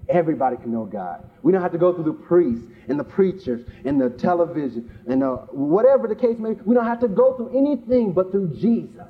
[0.09, 1.29] Everybody can know God.
[1.43, 5.23] We don't have to go through the priests and the preachers and the television and
[5.23, 6.63] uh, whatever the case may be.
[6.65, 9.07] We don't have to go through anything but through Jesus.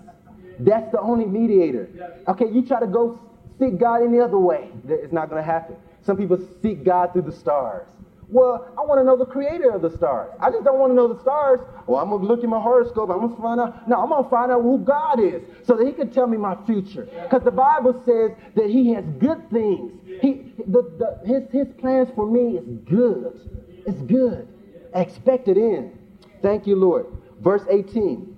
[0.58, 1.88] That's the only mediator.
[2.26, 3.18] Okay, you try to go
[3.58, 5.76] seek God any other way, it's not going to happen.
[6.02, 7.88] Some people seek God through the stars.
[8.30, 10.30] Well, I want to know the creator of the stars.
[10.38, 11.60] I just don't want to know the stars.
[11.86, 13.08] Well, I'm going to look at my horoscope.
[13.08, 13.88] I'm going to find out.
[13.88, 16.36] No, I'm going to find out who God is so that he can tell me
[16.36, 17.08] my future.
[17.22, 19.92] Because the Bible says that he has good things.
[20.20, 23.48] He, the, the, his, his plans for me is good.
[23.86, 24.46] It's good.
[24.94, 25.98] Expect it in.
[26.42, 27.06] Thank you, Lord.
[27.40, 28.36] Verse 18.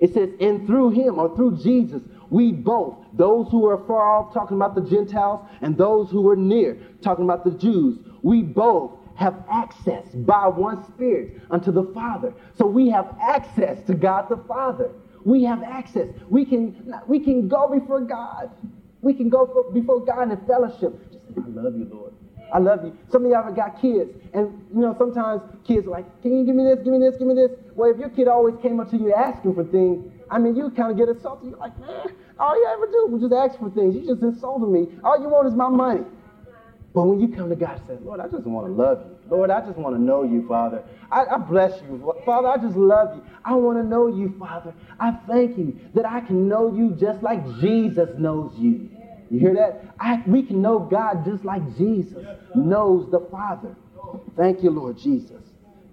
[0.00, 4.34] It says, and through him or through Jesus, we both, those who are far off,
[4.34, 8.92] talking about the Gentiles, and those who are near, talking about the Jews, we both
[9.16, 12.34] have access by one Spirit unto the Father.
[12.58, 14.90] So we have access to God the Father.
[15.24, 16.08] We have access.
[16.28, 18.50] We can, we can go before God.
[19.02, 21.00] We can go before God in fellowship.
[21.12, 22.12] Just say, I love you, Lord.
[22.52, 22.96] I love you.
[23.10, 26.44] Some of y'all have got kids, and you know, sometimes kids are like, Can you
[26.44, 27.50] give me this, give me this, give me this?
[27.74, 30.70] Well, if your kid always came up to you asking for things, I mean, you
[30.70, 31.50] kind of get insulted.
[31.50, 33.94] You're like, Man, all you ever do was just ask for things.
[33.94, 34.88] You just insulted me.
[35.04, 36.04] All you want is my money.
[36.96, 39.16] But when you come to God and say, Lord, I just want to love you.
[39.28, 40.82] Lord, I just want to know you, Father.
[41.12, 42.14] I, I, bless you.
[42.24, 43.22] Father, I just love you.
[43.44, 44.72] I want to know you, Father.
[44.98, 48.88] I thank you that I can know you just like Jesus knows you.
[49.30, 49.94] You hear that?
[50.00, 53.76] I, we can know God just like Jesus knows the Father.
[54.34, 55.42] Thank you, Lord Jesus.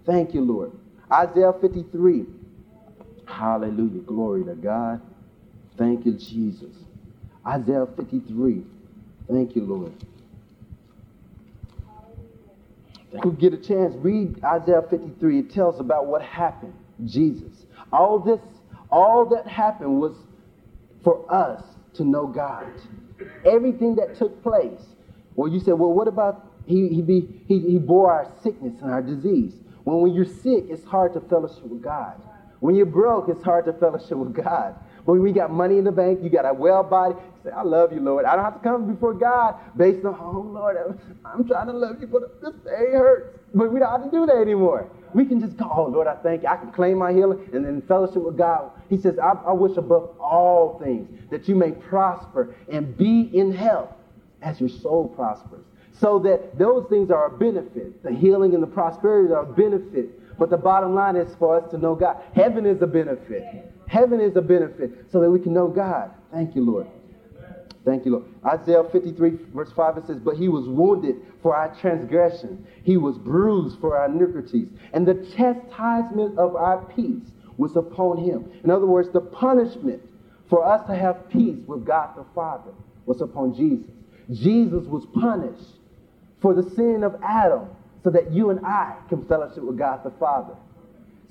[0.06, 0.72] Thank you, Lord.
[1.12, 2.26] Isaiah 53.
[3.26, 4.02] Hallelujah.
[4.02, 5.02] Glory to God.
[5.78, 6.76] Thank you, Jesus.
[7.46, 8.64] Isaiah 53.
[9.30, 9.94] Thank you, Lord.
[13.12, 15.40] If you get a chance, read Isaiah 53.
[15.40, 16.74] It tells about what happened.
[17.06, 17.66] Jesus.
[17.92, 18.40] All this,
[18.90, 20.16] all that happened was
[21.04, 21.64] for us
[21.96, 22.72] to know God.
[23.46, 24.82] Everything that took place.
[25.36, 28.92] Well, you said, well, what about he, he, be, he, he bore our sickness and
[28.92, 29.54] our disease?
[29.84, 32.22] When, when you're sick, it's hard to fellowship with God.
[32.63, 34.76] When you're broke, it's hard to fellowship with God.
[35.06, 37.13] But When we got money in the bank, you got a well body.
[37.43, 38.23] Say, I love you, Lord.
[38.23, 40.78] I don't have to come before God based on, oh, Lord,
[41.26, 43.38] I'm trying to love you, but this day hurts.
[43.54, 44.89] But we don't have to do that anymore.
[45.13, 46.47] We can just go, oh, Lord, I thank you.
[46.47, 48.71] I can claim my healing and then fellowship with God.
[48.89, 53.52] He says, I, I wish above all things that you may prosper and be in
[53.52, 53.89] health
[54.41, 55.65] as your soul prospers.
[55.99, 58.04] So that those things are a benefit.
[58.04, 60.17] The healing and the prosperity are a benefit.
[60.38, 62.17] But the bottom line is for us to know God.
[62.36, 63.43] Heaven is a benefit.
[63.88, 66.12] Heaven is a benefit so that we can know God.
[66.32, 66.88] Thank you, Lord.
[67.86, 68.26] Thank you, Lord.
[68.46, 73.17] Isaiah 53, verse 5, it says, But he was wounded for our transgression, he was
[73.17, 78.50] bruised for our iniquities, and the chastisement of our peace was upon him.
[78.63, 80.02] In other words, the punishment
[80.50, 82.72] for us to have peace with God the Father
[83.06, 83.91] was upon Jesus.
[84.32, 85.78] Jesus was punished
[86.41, 87.67] for the sin of Adam
[88.04, 90.56] so that you and I can fellowship with God the Father.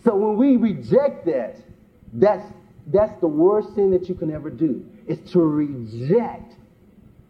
[0.05, 1.57] So when we reject that,
[2.15, 2.45] that's,
[2.87, 6.55] that's the worst thing that you can ever do, is to reject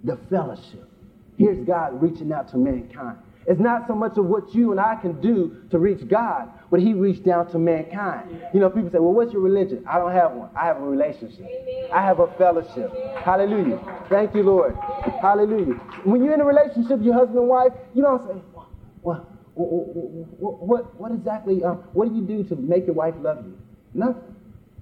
[0.05, 0.89] the fellowship.
[1.37, 3.19] Here's God reaching out to mankind.
[3.47, 6.81] It's not so much of what you and I can do to reach God, but
[6.81, 8.41] He reached down to mankind.
[8.55, 9.85] You know, people say, Well, what's your religion?
[9.89, 10.49] I don't have one.
[10.55, 11.47] I have a relationship.
[11.93, 12.93] I have a fellowship.
[13.25, 13.81] Hallelujah.
[14.09, 14.77] Thank you, Lord.
[15.21, 15.75] Hallelujah.
[16.05, 18.41] When you're in a relationship, your husband and wife, you don't say,
[19.01, 23.45] What, what, what, what exactly, um, what do you do to make your wife love
[23.45, 23.59] you?
[23.95, 24.35] Nothing.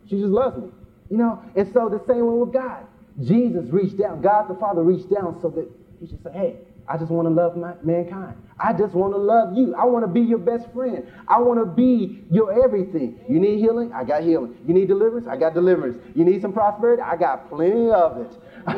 [0.09, 0.70] She just loves me.
[1.11, 2.87] You know, and so the same way with God.
[3.20, 5.68] Jesus reached down, God the Father reached down so that
[6.00, 6.56] He should say, Hey,
[6.88, 8.37] I just want to love my, mankind.
[8.59, 9.74] I just want to love you.
[9.74, 11.06] I want to be your best friend.
[11.28, 13.20] I want to be your everything.
[13.28, 13.92] You need healing?
[13.92, 14.56] I got healing.
[14.66, 15.26] You need deliverance?
[15.28, 15.98] I got deliverance.
[16.14, 17.02] You need some prosperity?
[17.02, 18.33] I got plenty of it.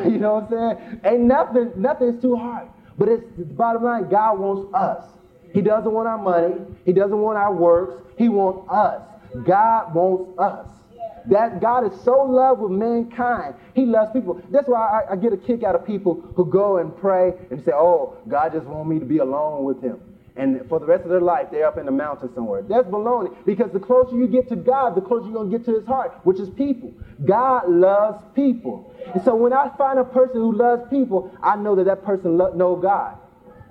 [0.11, 1.01] you know what I'm saying?
[1.03, 2.67] Ain't nothing, nothing is too hard.
[2.97, 5.05] But it's the bottom line, God wants us.
[5.53, 6.55] He doesn't want our money.
[6.85, 8.01] He doesn't want our works.
[8.17, 9.01] He wants us.
[9.45, 10.67] God wants us.
[11.27, 13.55] That God is so loved with mankind.
[13.73, 14.41] He loves people.
[14.49, 17.63] That's why I, I, get a kick out of people who go and pray and
[17.63, 20.01] say, oh, God just wants me to be alone with him.
[20.35, 22.63] And for the rest of their life, they're up in the mountain somewhere.
[22.63, 23.33] That's baloney.
[23.45, 25.85] Because the closer you get to God, the closer you're going to get to his
[25.85, 26.91] heart, which is people.
[27.23, 28.93] God loves people.
[29.13, 32.37] And so when I find a person who loves people, I know that that person
[32.37, 33.17] lo- know God.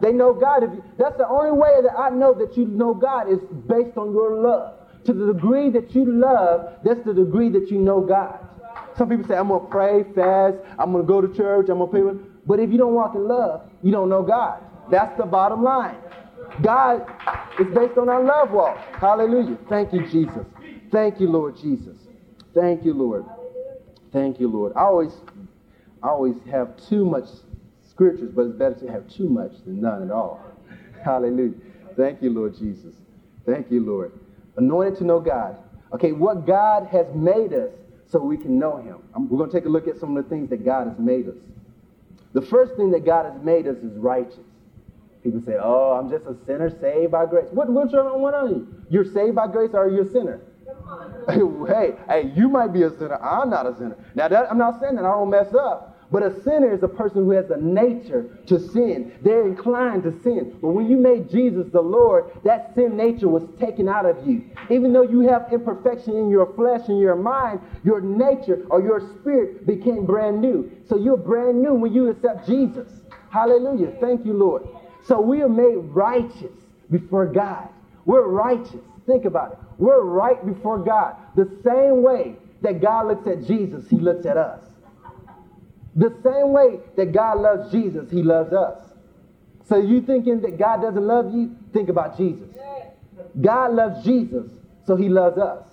[0.03, 0.63] They know God.
[0.63, 3.39] You, that's the only way that I know that you know God is
[3.69, 4.75] based on your love.
[5.05, 8.39] To the degree that you love, that's the degree that you know God.
[8.99, 11.79] Some people say, I'm going to pray, fast, I'm going to go to church, I'm
[11.79, 12.29] going to pray.
[12.47, 14.63] But if you don't walk in love, you don't know God.
[14.91, 15.97] That's the bottom line.
[16.61, 17.07] God
[17.59, 18.77] is based on our love walk.
[18.99, 19.57] Hallelujah.
[19.69, 20.45] Thank you, Jesus.
[20.91, 21.97] Thank you, Lord Jesus.
[22.55, 23.25] Thank you, Lord.
[24.13, 24.73] Thank you, Lord.
[24.77, 25.13] I always,
[26.03, 27.29] I always have too much
[28.03, 30.41] scriptures, but it's better to have too much than none at all.
[31.05, 31.55] Hallelujah.
[31.97, 32.95] Thank you, Lord Jesus.
[33.47, 34.13] Thank you, Lord.
[34.57, 35.57] Anointed to know God.
[35.93, 37.71] Okay, what God has made us
[38.11, 38.99] so we can know Him.
[39.29, 41.29] we're going to take a look at some of the things that God has made
[41.29, 41.37] us.
[42.33, 44.41] The first thing that God has made us is righteous.
[45.23, 48.75] People say, "Oh, I'm just a sinner saved by grace." What, wrong one on you?
[48.91, 50.41] You're saved by grace, or you're a sinner?
[51.29, 53.23] hey, hey, you might be a sinner.
[53.23, 53.97] I'm not a sinner.
[54.15, 55.92] Now, that, I'm not saying that I don't mess up.
[56.13, 59.15] But a sinner is a person who has a nature to sin.
[59.23, 60.59] They're inclined to sin.
[60.61, 64.45] But when you made Jesus the Lord, that sin nature was taken out of you.
[64.69, 69.01] Even though you have imperfection in your flesh and your mind, your nature or your
[69.19, 70.71] spirit became brand new.
[70.87, 72.93] So you're brand new when you accept Jesus.
[73.31, 73.95] Hallelujah.
[73.99, 74.69] Thank you, Lord.
[75.07, 76.53] So we are made righteous
[76.91, 77.71] before God.
[78.05, 78.83] We're righteous.
[79.07, 79.59] Think about it.
[79.79, 81.17] We're right before God.
[81.37, 84.63] The same way that God looks at Jesus, he looks at us.
[85.95, 88.79] The same way that God loves Jesus, he loves us.
[89.69, 91.57] So you thinking that God doesn't love you?
[91.73, 92.49] Think about Jesus.
[93.41, 94.51] God loves Jesus,
[94.87, 95.65] so he loves us.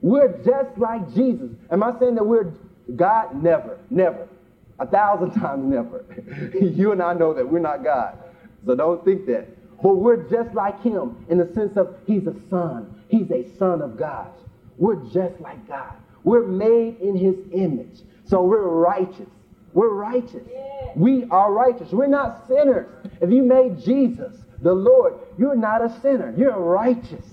[0.00, 1.50] We're just like Jesus.
[1.70, 2.52] Am I saying that we're
[2.96, 3.42] God?
[3.42, 4.28] Never, never.
[4.78, 6.04] A thousand times never.
[6.60, 8.18] you and I know that we're not God.
[8.66, 9.46] So don't think that.
[9.82, 13.02] But we're just like him in the sense of he's a son.
[13.08, 14.30] He's a son of God.
[14.76, 15.94] We're just like God.
[16.24, 18.00] We're made in his image.
[18.32, 19.28] So we're righteous.
[19.74, 20.48] We're righteous.
[20.96, 21.92] We are righteous.
[21.92, 22.88] We're not sinners.
[23.20, 26.32] If you made Jesus the Lord, you're not a sinner.
[26.34, 27.26] You're righteous.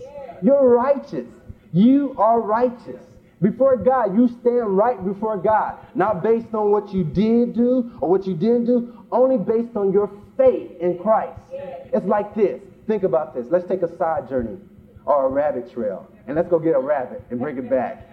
[0.43, 1.25] You're righteous.
[1.71, 3.01] You are righteous.
[3.41, 8.09] Before God, you stand right before God, not based on what you did do or
[8.09, 11.39] what you didn't do, only based on your faith in Christ.
[11.53, 12.61] It's like this.
[12.87, 13.47] Think about this.
[13.49, 14.57] Let's take a side journey
[15.05, 18.05] or a rabbit trail, and let's go get a rabbit and bring it back.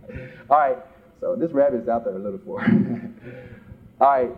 [0.48, 0.78] All right.
[1.22, 2.60] So this rabbit's out there a little for.
[4.00, 4.30] All right.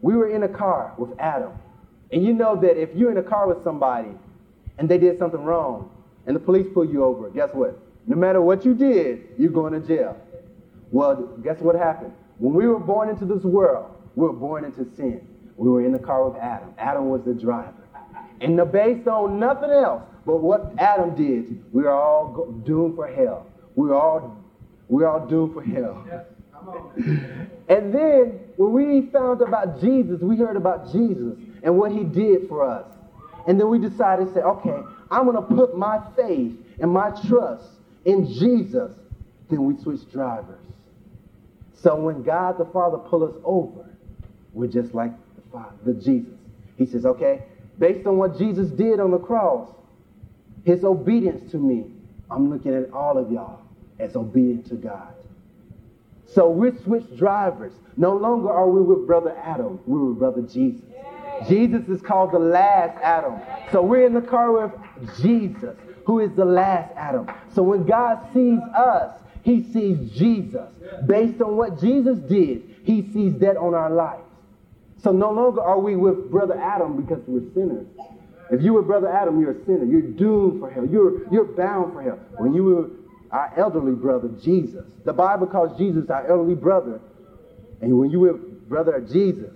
[0.00, 1.52] We were in a car with Adam.
[2.10, 4.10] And you know that if you're in a car with somebody
[4.76, 5.88] and they did something wrong
[6.26, 7.78] and the police pull you over, guess what?
[8.08, 10.20] No matter what you did, you're going to jail.
[10.90, 12.12] Well, guess what happened?
[12.38, 15.24] When we were born into this world, we were born into sin.
[15.56, 16.74] We were in the car with Adam.
[16.76, 17.72] Adam was the driver.
[18.40, 23.46] And based on nothing else but what Adam did, we are all doomed for hell.
[23.76, 24.44] We're all,
[24.88, 26.04] we're all doomed for hell.
[27.68, 32.48] and then when we found about Jesus, we heard about Jesus and what he did
[32.48, 32.86] for us.
[33.46, 37.10] And then we decided to say, okay, I'm going to put my faith and my
[37.26, 37.66] trust
[38.04, 38.92] in Jesus.
[39.50, 40.60] Then we switch drivers.
[41.74, 43.88] So when God the Father pull us over,
[44.52, 46.38] we're just like the Father, the Jesus.
[46.78, 47.42] He says, okay,
[47.78, 49.68] based on what Jesus did on the cross,
[50.64, 51.86] his obedience to me,
[52.30, 53.60] I'm looking at all of y'all
[53.98, 55.14] as obedient to God.
[56.34, 57.72] So we switched drivers.
[57.96, 60.84] No longer are we with Brother Adam, we're with Brother Jesus.
[61.48, 63.40] Jesus is called the last Adam.
[63.72, 64.72] So we're in the car with
[65.20, 67.26] Jesus, who is the last Adam.
[67.54, 70.68] So when God sees us, he sees Jesus.
[71.06, 74.22] Based on what Jesus did, he sees that on our lives.
[75.02, 77.86] So no longer are we with Brother Adam because we're sinners.
[78.50, 79.84] If you were Brother Adam, you're a sinner.
[79.84, 80.86] You're doomed for hell.
[80.86, 82.18] You're, you're bound for hell.
[82.38, 82.90] When you were
[83.32, 84.84] our elderly brother, Jesus.
[85.04, 87.00] The Bible calls Jesus our elderly brother.
[87.80, 89.54] And when you were brother of Jesus,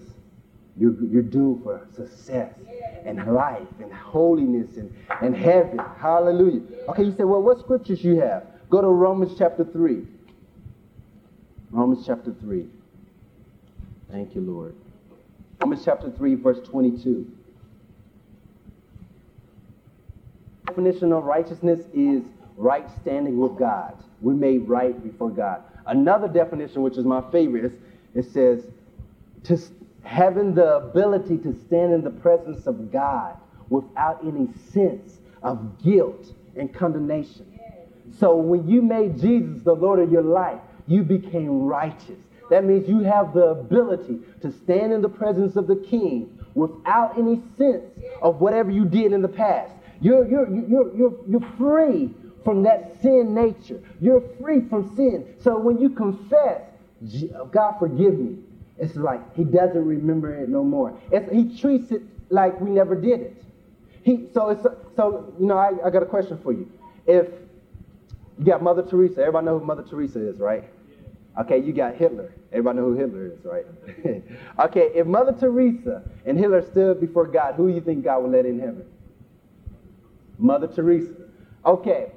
[0.78, 2.52] you're, you're doomed for success
[3.04, 5.78] and life and holiness and, and heaven.
[5.98, 6.62] Hallelujah.
[6.88, 8.44] Okay, you say, well, what scriptures you have?
[8.68, 10.02] Go to Romans chapter 3.
[11.70, 12.66] Romans chapter 3.
[14.10, 14.74] Thank you, Lord.
[15.60, 17.30] Romans chapter 3, verse 22.
[20.66, 22.22] Definition of righteousness is
[22.56, 23.96] right standing with God.
[24.20, 25.62] We're made right before God.
[25.86, 27.72] Another definition, which is my favorite, is,
[28.14, 28.64] it says,
[29.44, 29.58] to
[30.02, 33.36] having the ability to stand in the presence of God
[33.68, 37.58] without any sense of guilt and condemnation.
[38.18, 42.18] So when you made Jesus the Lord of your life, you became righteous.
[42.50, 47.18] That means you have the ability to stand in the presence of the King without
[47.18, 47.84] any sense
[48.22, 49.72] of whatever you did in the past.
[50.00, 52.14] You're, you're, you're, you're, you're free
[52.46, 53.82] from that sin nature.
[54.00, 55.34] You're free from sin.
[55.42, 56.62] So when you confess,
[57.50, 58.38] God forgive me,
[58.78, 60.96] it's like he doesn't remember it no more.
[61.10, 63.44] It's, he treats it like we never did it.
[64.04, 64.62] He, so, it's,
[64.94, 66.70] so you know, I, I got a question for you.
[67.04, 67.26] If
[68.38, 70.70] you got Mother Teresa, everybody know who Mother Teresa is, right?
[71.40, 72.32] Okay, you got Hitler.
[72.52, 73.66] Everybody know who Hitler is, right?
[74.68, 78.30] okay, if Mother Teresa and Hitler stood before God, who do you think God would
[78.30, 78.86] let in heaven?
[80.38, 81.12] Mother Teresa.
[81.64, 82.12] Okay,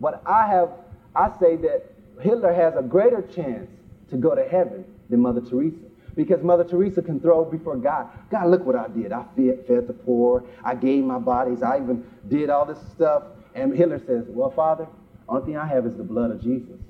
[0.00, 0.70] but I have,
[1.14, 3.70] I say that Hitler has a greater chance
[4.10, 5.76] to go to heaven than Mother Teresa.
[6.14, 8.08] Because Mother Teresa can throw before God.
[8.30, 9.12] God, look what I did.
[9.12, 10.42] I fed, fed the poor.
[10.64, 11.62] I gave my bodies.
[11.62, 13.22] I even did all this stuff.
[13.54, 14.88] And Hitler says, Well, Father,
[15.28, 16.80] only thing I have is the blood of Jesus.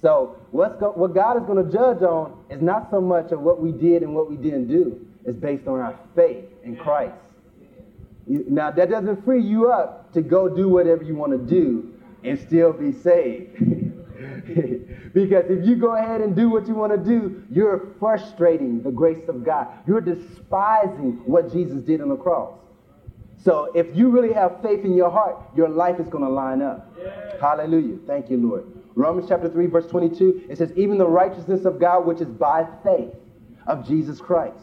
[0.00, 3.40] So what's go- what God is going to judge on is not so much of
[3.40, 5.04] what we did and what we didn't do.
[5.24, 7.16] It's based on our faith in Christ.
[8.26, 11.93] Now that doesn't free you up to go do whatever you want to do
[12.24, 13.58] and still be saved.
[15.14, 18.90] because if you go ahead and do what you want to do, you're frustrating the
[18.90, 19.68] grace of God.
[19.86, 22.58] You're despising what Jesus did on the cross.
[23.36, 26.62] So if you really have faith in your heart, your life is going to line
[26.62, 26.96] up.
[27.40, 27.98] Hallelujah.
[28.06, 28.64] Thank you, Lord.
[28.94, 32.66] Romans chapter 3, verse 22, it says, Even the righteousness of God, which is by
[32.82, 33.12] faith
[33.66, 34.56] of Jesus Christ.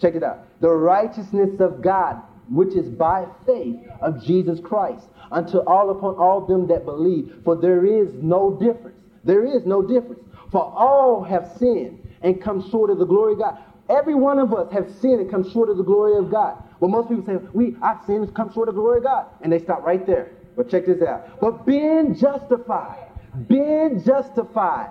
[0.00, 0.46] Check it out.
[0.60, 6.46] The righteousness of God, which is by faith of Jesus Christ, unto all upon all
[6.46, 7.40] them that believe.
[7.44, 9.00] For there is no difference.
[9.24, 10.22] There is no difference.
[10.50, 13.58] For all have sinned and come short of the glory of God.
[13.88, 16.62] Every one of us have sinned and come short of the glory of God.
[16.80, 19.26] Well, most people say, we, I've sinned and come short of the glory of God.
[19.42, 20.30] And they stop right there.
[20.56, 21.40] But check this out.
[21.40, 23.08] But being justified,
[23.48, 24.90] being justified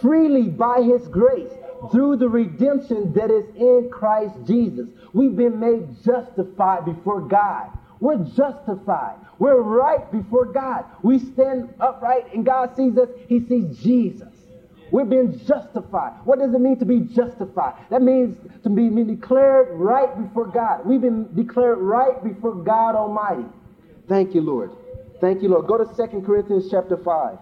[0.00, 1.52] freely by his grace
[1.90, 4.88] through the redemption that is in Christ Jesus.
[5.12, 7.70] We've been made justified before God.
[8.00, 9.16] We're justified.
[9.38, 10.84] We're right before God.
[11.02, 13.08] We stand upright and God sees us.
[13.28, 14.28] He sees Jesus.
[14.90, 16.12] We're being justified.
[16.24, 17.74] What does it mean to be justified?
[17.90, 20.86] That means to be declared right before God.
[20.86, 23.46] We've been declared right before God Almighty.
[24.08, 24.70] Thank you, Lord.
[25.20, 25.66] Thank you, Lord.
[25.66, 27.38] Go to 2 Corinthians chapter 5.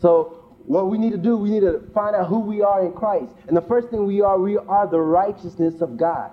[0.00, 2.92] So what we need to do, we need to find out who we are in
[2.92, 3.32] Christ.
[3.48, 6.30] And the first thing we are, we are the righteousness of God.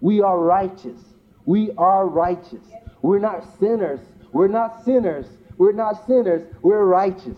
[0.00, 1.00] We are righteous.
[1.44, 2.64] We are righteous.
[3.02, 4.00] We're not sinners.
[4.32, 5.26] We're not sinners.
[5.58, 6.42] We're not sinners.
[6.62, 7.36] We're righteous.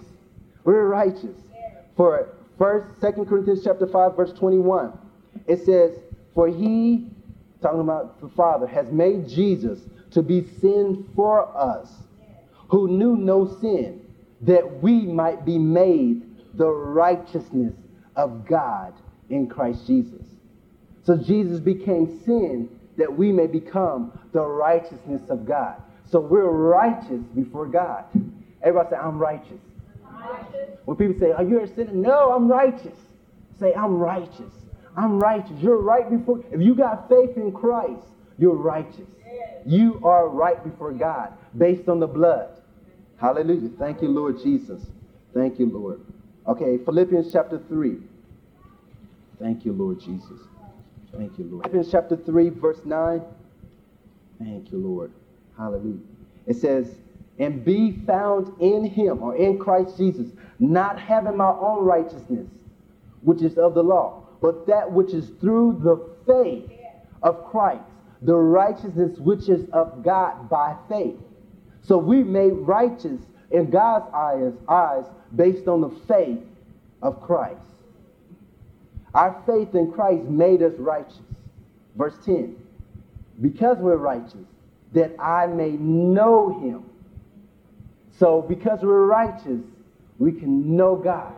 [0.65, 1.37] We're righteous.
[1.97, 2.29] For
[2.59, 4.99] first, Second Corinthians chapter 5, verse 21,
[5.47, 5.99] it says,
[6.35, 7.09] For he,
[7.61, 9.81] talking about the Father, has made Jesus
[10.13, 11.91] to be sin for us,
[12.69, 14.01] who knew no sin,
[14.43, 16.23] that we might be made
[16.57, 17.75] the righteousness
[18.17, 18.95] of God
[19.31, 20.23] in Christ Jesus.
[21.05, 25.83] So Jesus became sin that we may become the righteousness of God.
[26.07, 28.05] So we're righteous before God.
[28.63, 29.61] Everybody say, I'm righteous.
[30.11, 30.79] righteous.
[30.85, 31.93] When people say, Are you a sinner?
[31.93, 32.99] No, I'm righteous.
[33.59, 34.53] Say, I'm righteous.
[34.97, 35.57] I'm righteous.
[35.59, 36.43] You're right before.
[36.53, 38.07] If you got faith in Christ,
[38.39, 39.09] you're righteous.
[39.67, 42.51] You are right before God based on the blood.
[43.17, 43.71] Hallelujah.
[43.79, 44.83] Thank you, Lord Jesus.
[45.33, 46.01] Thank you, Lord.
[46.47, 47.97] Okay, Philippians chapter 3.
[49.41, 50.41] Thank you, Lord Jesus.
[51.17, 51.63] Thank you, Lord.
[51.63, 53.23] Philippians chapter 3, verse 9.
[54.39, 55.13] Thank you, Lord.
[55.57, 56.01] Hallelujah.
[56.47, 56.99] It says,
[57.39, 60.29] and be found in him or in Christ Jesus,
[60.59, 62.47] not having my own righteousness,
[63.23, 66.71] which is of the law, but that which is through the faith
[67.23, 67.85] of Christ,
[68.23, 71.17] the righteousness which is of God by faith.
[71.83, 73.21] So we made righteous
[73.51, 76.41] in God's eyes, eyes based on the faith
[77.03, 77.61] of Christ.
[79.15, 81.21] Our faith in Christ made us righteous.
[81.97, 82.57] Verse 10
[83.41, 84.47] Because we're righteous,
[84.93, 86.85] that I may know him.
[88.19, 89.61] So, because we're righteous,
[90.19, 91.35] we can know God.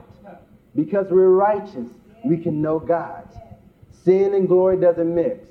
[0.75, 1.89] Because we're righteous,
[2.25, 3.27] we can know God.
[4.05, 5.49] Sin and glory doesn't mix.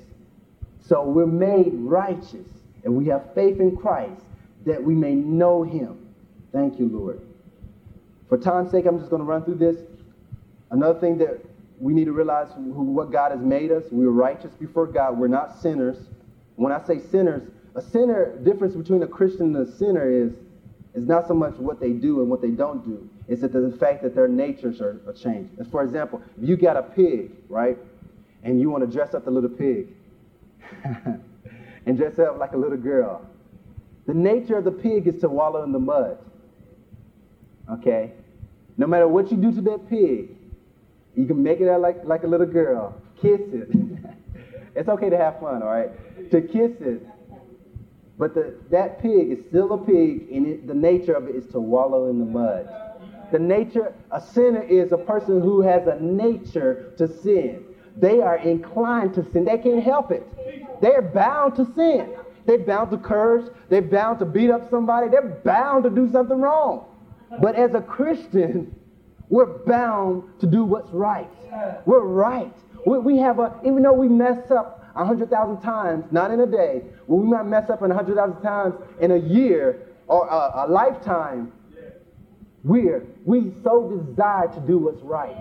[0.86, 2.46] So, we're made righteous,
[2.84, 4.22] and we have faith in Christ
[4.64, 6.05] that we may know him.
[6.56, 7.20] Thank you, Lord.
[8.30, 9.76] For time's sake, I'm just going to run through this.
[10.70, 11.38] Another thing that
[11.78, 13.84] we need to realize who, what God has made us.
[13.90, 15.18] We're righteous before God.
[15.18, 15.98] We're not sinners.
[16.54, 17.42] When I say sinners,
[17.74, 20.32] a sinner, difference between a Christian and a sinner is,
[20.94, 23.06] is not so much what they do and what they don't do.
[23.28, 25.52] It's that the fact that their natures are, are changed.
[25.70, 27.76] For example, if you got a pig, right,
[28.44, 29.88] and you want to dress up the little pig
[31.84, 33.26] and dress up like a little girl,
[34.06, 36.16] the nature of the pig is to wallow in the mud.
[37.70, 38.12] Okay?
[38.76, 40.36] No matter what you do to that pig,
[41.16, 43.00] you can make it out like, like a little girl.
[43.20, 43.68] Kiss it.
[44.74, 46.30] it's okay to have fun, all right?
[46.30, 47.06] To kiss it.
[48.18, 51.46] But the, that pig is still a pig, and it, the nature of it is
[51.52, 52.68] to wallow in the mud.
[53.32, 57.64] The nature, a sinner is a person who has a nature to sin.
[57.96, 59.44] They are inclined to sin.
[59.44, 60.26] They can't help it.
[60.80, 62.14] They're bound to sin.
[62.44, 63.48] They're bound to curse.
[63.68, 65.08] They're bound to beat up somebody.
[65.08, 66.86] They're bound to do something wrong.
[67.40, 68.74] But as a Christian,
[69.28, 71.30] we're bound to do what's right.
[71.84, 72.54] We're right.
[72.86, 76.40] We, we have a, even though we mess up a hundred thousand times, not in
[76.40, 80.64] a day, we might mess up a hundred thousand times in a year or a,
[80.64, 81.52] a lifetime.
[82.62, 85.36] we're we so desire to do what's right.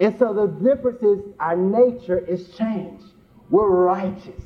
[0.00, 3.04] And so the difference is our nature is changed.
[3.48, 4.42] We're righteous.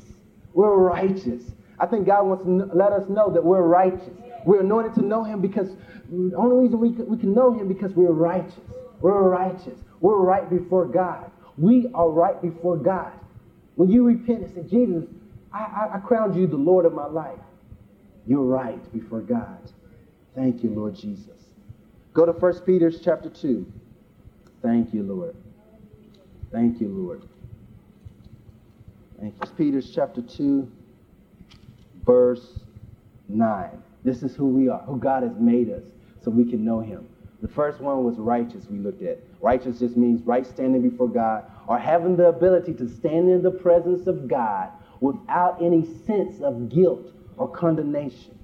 [0.53, 1.43] We're righteous.
[1.79, 4.11] I think God wants to let us know that we're righteous.
[4.45, 5.71] We're anointed to know Him because
[6.11, 8.55] the only reason we we can know Him because we're righteous.
[9.01, 9.79] We're righteous.
[10.01, 11.31] We're right before God.
[11.57, 13.13] We are right before God.
[13.77, 15.05] When you repent and say, Jesus,
[15.53, 17.39] I, I, I crowned you the Lord of my life,
[18.27, 19.59] you're right before God.
[20.35, 21.39] Thank you, Lord Jesus.
[22.13, 23.67] Go to 1 Peter chapter 2.
[24.63, 25.37] Thank you, Lord.
[26.53, 27.23] Thank you, Lord.
[29.21, 29.51] Thank you.
[29.57, 30.71] Peter chapter 2,
[32.05, 32.61] verse
[33.29, 33.83] 9.
[34.05, 35.85] This is who we are, who God has made us,
[36.23, 37.07] so we can know him.
[37.43, 39.19] The first one was righteous, we looked at.
[39.41, 43.51] Righteous just means right standing before God or having the ability to stand in the
[43.51, 48.39] presence of God without any sense of guilt or condemnation.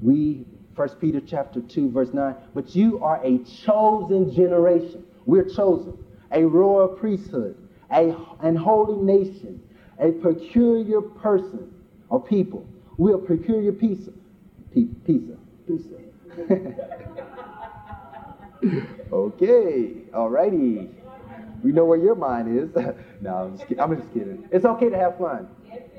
[0.00, 0.44] We,
[0.76, 5.04] 1 Peter chapter 2, verse 9, but you are a chosen generation.
[5.24, 5.96] We're chosen.
[6.30, 7.56] A royal priesthood,
[7.90, 9.62] a an holy nation,
[9.98, 11.72] a peculiar person
[12.10, 12.68] or people.
[12.98, 14.12] We're a peculiar pizza.
[14.74, 15.38] Pizza.
[15.66, 16.07] Pizza.
[19.12, 20.94] okay, alrighty.
[21.62, 22.70] We know where your mind is.
[23.20, 23.82] no, I'm just, kidding.
[23.82, 24.48] I'm just kidding.
[24.52, 25.48] It's okay to have fun.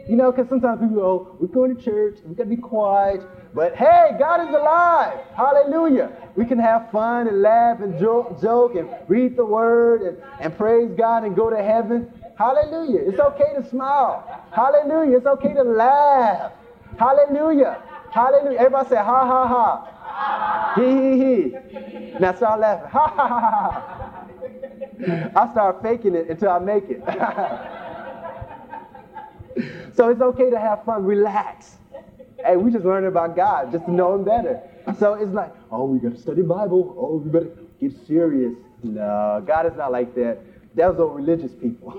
[0.07, 3.21] You know, because sometimes people go, we're going to church, we got to be quiet.
[3.53, 5.19] But hey, God is alive.
[5.35, 6.11] Hallelujah.
[6.35, 10.57] We can have fun and laugh and joke, joke and read the word and, and
[10.57, 12.07] praise God and go to heaven.
[12.37, 13.01] Hallelujah.
[13.01, 14.23] It's okay to smile.
[14.51, 15.17] Hallelujah.
[15.17, 16.53] It's okay to laugh.
[16.97, 17.83] Hallelujah.
[18.11, 18.57] Hallelujah.
[18.57, 19.98] Everybody say ha ha ha.
[20.75, 21.55] He he he.
[22.19, 22.89] Now start laughing.
[22.89, 23.99] Ha ha.
[25.35, 27.01] I start faking it until I make it.
[29.95, 31.77] so it's okay to have fun, relax.
[32.45, 34.61] Hey, we just learning about God just to know Him better.
[34.97, 36.95] So it's like, oh, we got to study Bible.
[36.97, 38.55] Oh, we better get serious.
[38.83, 40.39] No, God is not like that.
[40.75, 41.93] Those are religious people.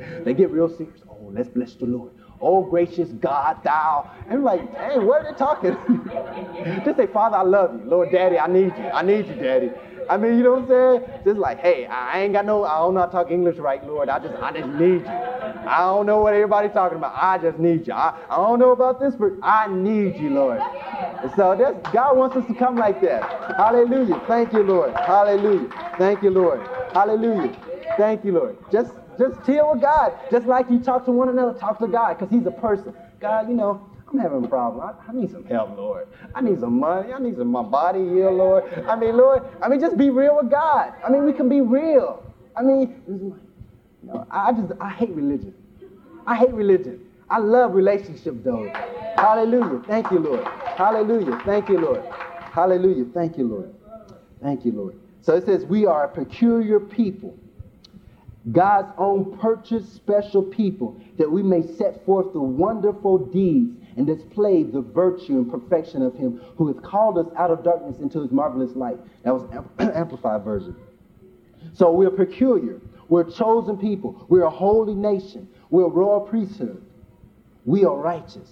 [0.24, 1.00] they get real serious.
[1.08, 2.12] Oh, let's bless the Lord.
[2.40, 4.10] Oh, gracious God, thou.
[4.28, 5.76] And like, hey, what are they talking?
[6.84, 7.90] just say, Father, I love you.
[7.90, 8.84] Lord, Daddy, I need you.
[8.92, 9.70] I need you, Daddy.
[10.08, 11.20] I mean, you know what I'm saying?
[11.24, 13.84] Just like, hey, I ain't got no, I don't know how to talk English right,
[13.84, 14.08] Lord.
[14.08, 15.08] I just, I just need you.
[15.08, 17.12] I don't know what everybody's talking about.
[17.16, 17.92] I just need you.
[17.92, 20.60] I, I don't know about this, but I need you, Lord.
[20.60, 23.56] And so that's, God wants us to come like that.
[23.56, 24.22] Hallelujah.
[24.28, 24.92] Thank you, Lord.
[24.94, 25.68] Hallelujah.
[25.98, 26.60] Thank you, Lord.
[26.92, 27.56] Hallelujah.
[27.96, 28.56] Thank you, Lord.
[28.70, 30.12] Just, just deal with God.
[30.30, 32.94] Just like you talk to one another, talk to God, because He's a person.
[33.20, 34.86] God, you know, I'm having a problem.
[34.86, 36.08] I, I, need some help, Lord.
[36.34, 37.12] I need some money.
[37.12, 38.64] I need some my body here, Lord.
[38.86, 40.94] I mean, Lord, I mean, just be real with God.
[41.04, 42.22] I mean, we can be real.
[42.56, 43.40] I mean, you
[44.02, 45.54] know, I just, I hate religion.
[46.26, 47.00] I hate religion.
[47.28, 48.70] I love relationship, though.
[49.16, 49.82] Hallelujah.
[49.86, 50.44] Thank you, Lord.
[50.44, 51.40] Hallelujah.
[51.44, 52.04] Thank you, Lord.
[52.52, 53.06] Hallelujah.
[53.12, 53.74] Thank you, Lord.
[54.40, 55.00] Thank you, Lord.
[55.22, 57.36] So it says, we are a peculiar people
[58.52, 64.62] God's own purchased special people, that we may set forth the wonderful deeds and display
[64.62, 68.30] the virtue and perfection of Him who has called us out of darkness into His
[68.30, 68.98] marvelous light.
[69.24, 69.44] That was
[69.78, 70.76] amplified version.
[71.72, 72.80] So we're peculiar.
[73.08, 74.26] We're chosen people.
[74.28, 75.48] We're a holy nation.
[75.70, 76.84] We're a royal priesthood.
[77.64, 78.50] We are righteous.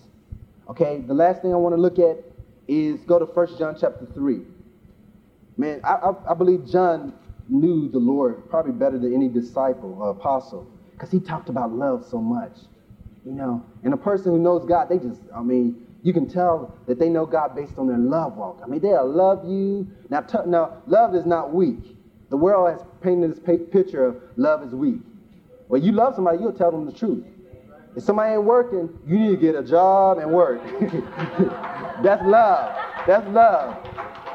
[0.68, 2.24] Okay, the last thing I want to look at
[2.66, 4.40] is go to 1 John chapter 3.
[5.57, 7.12] Man, I, I, I believe John
[7.49, 12.05] knew the Lord probably better than any disciple or apostle because he talked about love
[12.09, 12.53] so much.
[13.24, 16.74] You know, and a person who knows God, they just, I mean, you can tell
[16.86, 18.61] that they know God based on their love walk.
[18.62, 19.86] I mean, they'll love you.
[20.11, 21.97] Now, t- now love is not weak.
[22.28, 25.01] The world has painted this picture of love is weak.
[25.68, 27.24] Well, you love somebody, you'll tell them the truth.
[27.97, 30.61] If somebody ain't working, you need to get a job and work.
[32.03, 32.76] That's love.
[33.07, 33.76] That's love.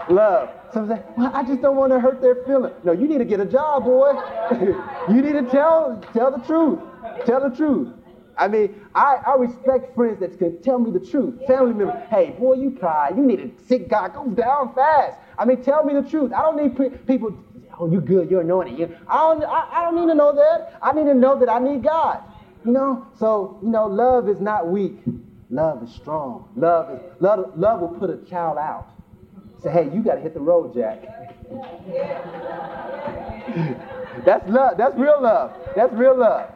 [0.10, 0.50] Love.
[0.74, 2.76] Some say, well, I just don't want to hurt their feelings.
[2.84, 4.12] No, you need to get a job, boy.
[5.10, 6.80] you need to tell, tell the truth.
[7.26, 7.94] Tell the truth.
[8.38, 11.46] I mean, I, I respect friends that can tell me the truth.
[11.46, 13.10] Family members, hey, boy, you cry.
[13.10, 14.08] You need a sick guy.
[14.10, 15.18] Go down fast.
[15.38, 16.32] I mean, tell me the truth.
[16.32, 17.36] I don't need pre- people,
[17.78, 18.32] oh, you good.
[18.32, 18.80] You're anointed.
[18.80, 20.78] You, I, don't, I, I don't need to know that.
[20.82, 22.24] I need to know that I need God.
[22.64, 23.08] You know?
[23.18, 24.98] So, you know, love is not weak.
[25.50, 26.48] Love is strong.
[26.56, 28.92] Love is love, love will put a child out.
[29.64, 31.02] Say, hey, you got to hit the road, Jack.
[34.26, 34.78] That's love.
[34.78, 35.54] That's real love.
[35.76, 36.50] That's real love.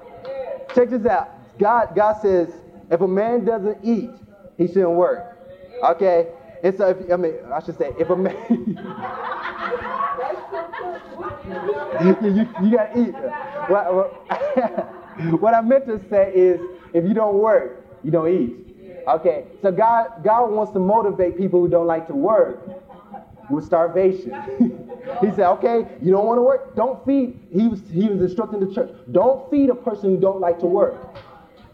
[0.73, 1.29] Check this out.
[1.59, 2.49] God, God says,
[2.89, 4.11] if a man doesn't eat,
[4.57, 5.37] he shouldn't work.
[5.83, 6.27] Okay?
[6.63, 8.35] And so, if, I mean, I should say, if a man,
[12.01, 12.17] you,
[12.61, 13.13] you, got to eat.
[13.67, 14.13] What, what,
[15.41, 16.59] what I meant to say is,
[16.93, 19.03] if you don't work, you don't eat.
[19.07, 22.82] Okay, so God, God wants to motivate people who don't like to work
[23.53, 24.33] with starvation.
[25.21, 26.75] he said, okay, you don't want to work?
[26.75, 27.39] Don't feed.
[27.51, 28.91] He was, he was instructing the church.
[29.11, 30.95] Don't feed a person who don't like to work.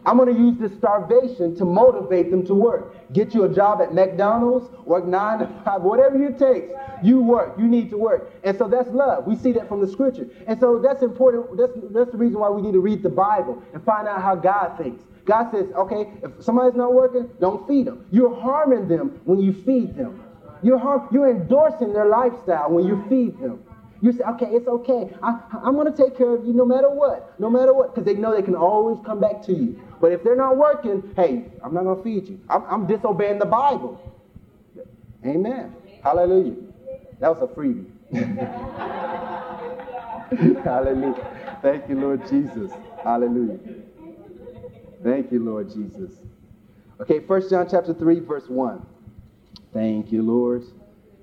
[0.06, 2.96] I'm going to use this starvation to motivate them to work.
[3.14, 6.72] Get you a job at McDonald's, work nine to five, whatever it takes.
[7.04, 7.56] You work.
[7.60, 8.32] You need to work.
[8.44, 9.26] And so that's love.
[9.26, 10.30] We see that from the scripture.
[10.48, 11.58] And so that's important.
[11.58, 14.36] That's, that's the reason why we need to read the Bible and find out how
[14.36, 15.04] God thinks.
[15.26, 18.06] God says, okay, if somebody's not working, don't feed them.
[18.10, 20.24] You're harming them when you feed them.
[20.62, 23.64] You're, harm, you're endorsing their lifestyle when you feed them.
[24.02, 25.14] You say, okay, it's okay.
[25.22, 27.38] I, I'm going to take care of you no matter what.
[27.40, 27.94] No matter what.
[27.94, 29.80] Because they know they can always come back to you.
[30.00, 32.40] But if they're not working, hey, I'm not going to feed you.
[32.50, 34.00] I'm, I'm disobeying the Bible.
[35.26, 35.76] Amen.
[36.02, 36.56] Hallelujah.
[37.20, 37.86] That was a freebie.
[40.64, 41.60] Hallelujah.
[41.62, 42.72] Thank you, Lord Jesus.
[43.04, 43.60] Hallelujah.
[45.04, 46.12] Thank you, Lord Jesus.
[47.02, 48.86] Okay, First John chapter 3, verse 1.
[49.74, 50.64] Thank you, Lord.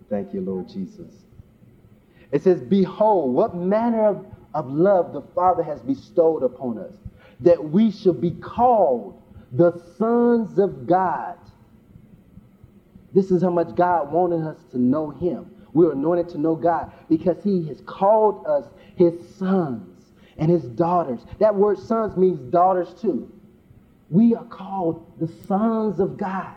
[0.08, 1.12] Thank you, Lord Jesus.
[2.32, 6.92] It says, Behold, what manner of, of love the Father has bestowed upon us,
[7.40, 9.22] that we should be called
[9.52, 11.38] the sons of God.
[13.14, 15.50] This is how much God wanted us to know Him.
[15.72, 18.66] We're anointed to know God because He has called us
[18.96, 21.20] His sons and His daughters.
[21.38, 23.30] That word sons means daughters too.
[24.10, 26.54] We are called the sons of God.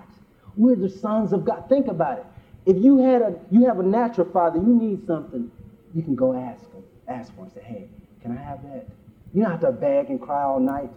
[0.55, 1.65] We're the sons of God.
[1.69, 2.25] Think about it.
[2.65, 5.51] If you had a you have a natural father, you need something,
[5.93, 7.89] you can go ask him, ask for him, say, hey,
[8.21, 8.87] can I have that?
[9.33, 10.89] You don't have to beg and cry all night.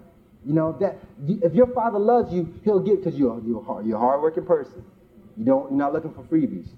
[0.45, 3.97] You know that if your father loves you, he'll give because you're you're, hard, you're
[3.97, 4.85] a hardworking person.
[5.37, 6.69] You don't you're not looking for freebies.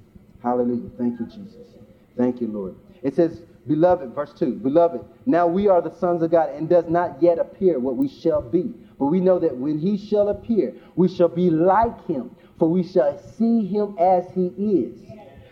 [0.42, 0.90] Hallelujah.
[0.98, 1.74] Thank you, Jesus.
[2.16, 2.76] Thank you, Lord.
[3.02, 6.84] It says, Beloved, verse 2, Beloved, now we are the sons of God, and does
[6.88, 8.74] not yet appear what we shall be.
[8.98, 12.82] But we know that when he shall appear, we shall be like him, for we
[12.82, 15.00] shall see him as he is.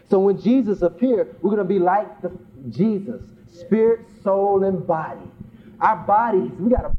[0.08, 2.30] So when Jesus appears, we're going to be like the
[2.70, 3.22] Jesus,
[3.52, 5.20] spirit, soul, and body.
[5.80, 6.92] Our bodies, we got to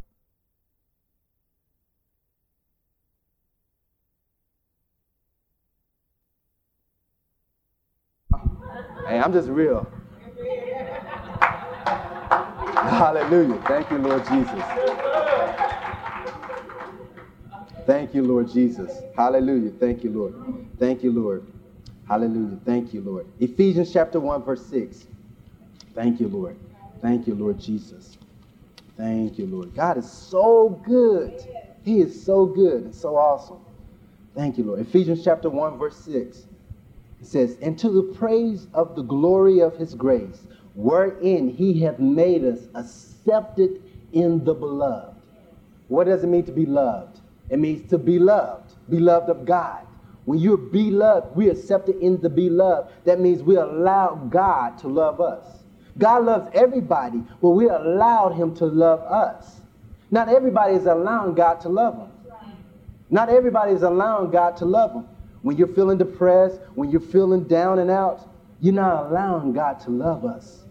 [9.08, 9.86] Hey, I'm just real.
[12.74, 13.62] Hallelujah.
[13.68, 14.64] Thank you, Lord Jesus.
[17.86, 19.02] Thank you, Lord Jesus.
[19.16, 19.72] Hallelujah.
[19.72, 20.68] Thank you, Lord.
[20.80, 21.46] Thank you, Lord.
[22.08, 22.58] Hallelujah.
[22.66, 23.28] Thank you, Lord.
[23.40, 25.08] Ephesians chapter 1, verse 6.
[25.94, 26.58] Thank you, Lord.
[27.02, 28.18] Thank you, Lord Jesus.
[28.98, 29.76] Thank you, Lord.
[29.76, 31.46] God is so good.
[31.84, 33.60] He is so good and so awesome.
[34.36, 34.80] Thank you, Lord.
[34.80, 36.48] Ephesians chapter 1, verse 6.
[37.22, 42.00] It says, And to the praise of the glory of his grace, wherein he hath
[42.00, 43.82] made us accepted
[44.14, 45.16] in the beloved.
[45.88, 47.20] What does it mean to be loved?
[47.50, 49.86] It means to be loved, beloved of God.
[50.26, 52.92] When you're beloved, we accepted in the beloved.
[53.06, 55.46] That means we allow God to love us.
[55.98, 59.60] God loves everybody, but we allowed him to love us.
[60.10, 62.12] Not everybody is allowing God to love them.
[63.10, 65.08] Not everybody is allowing God to love them.
[65.42, 68.28] When you're feeling depressed, when you're feeling down and out,
[68.62, 70.64] you're not allowing God to love us.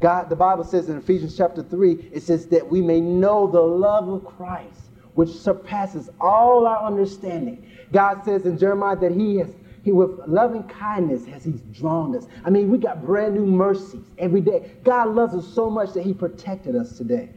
[0.00, 3.60] God, the Bible says in Ephesians chapter 3, it says that we may know the
[3.60, 4.87] love of Christ
[5.18, 7.68] which surpasses all our understanding.
[7.90, 9.52] God says in Jeremiah that He has
[9.82, 12.28] he, with loving kindness has He's drawn us.
[12.44, 14.70] I mean, we got brand new mercies every day.
[14.84, 17.30] God loves us so much that He protected us today.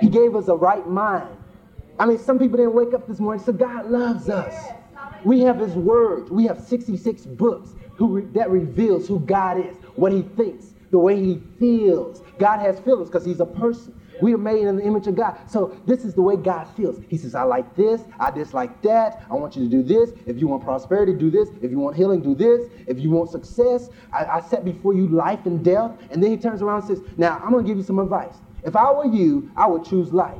[0.00, 1.36] He gave us a right mind.
[1.98, 4.72] I mean, some people didn't wake up this morning, so God loves us.
[5.22, 6.30] We have His Word.
[6.30, 11.22] We have 66 books who, that reveals who God is, what He thinks, the way
[11.22, 12.22] He feels.
[12.38, 13.94] God has feelings because He's a person.
[14.22, 15.38] We are made in the image of God.
[15.48, 17.00] So this is the way God feels.
[17.08, 18.02] He says, I like this.
[18.18, 19.24] I dislike that.
[19.30, 20.12] I want you to do this.
[20.26, 21.48] If you want prosperity, do this.
[21.62, 22.70] If you want healing, do this.
[22.86, 25.92] If you want success, I, I set before you life and death.
[26.10, 28.36] And then he turns around and says, Now I'm going to give you some advice.
[28.64, 30.38] If I were you, I would choose life.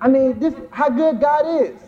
[0.00, 1.80] I mean, this how good God is.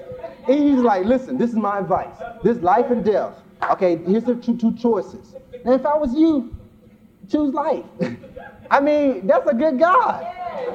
[0.49, 2.15] And he's like, listen, this is my advice.
[2.43, 3.35] This life and death.
[3.73, 5.35] Okay, here's the two, two choices.
[5.65, 6.56] And if I was you,
[7.31, 7.85] choose life.
[8.71, 10.25] I mean, that's a good God.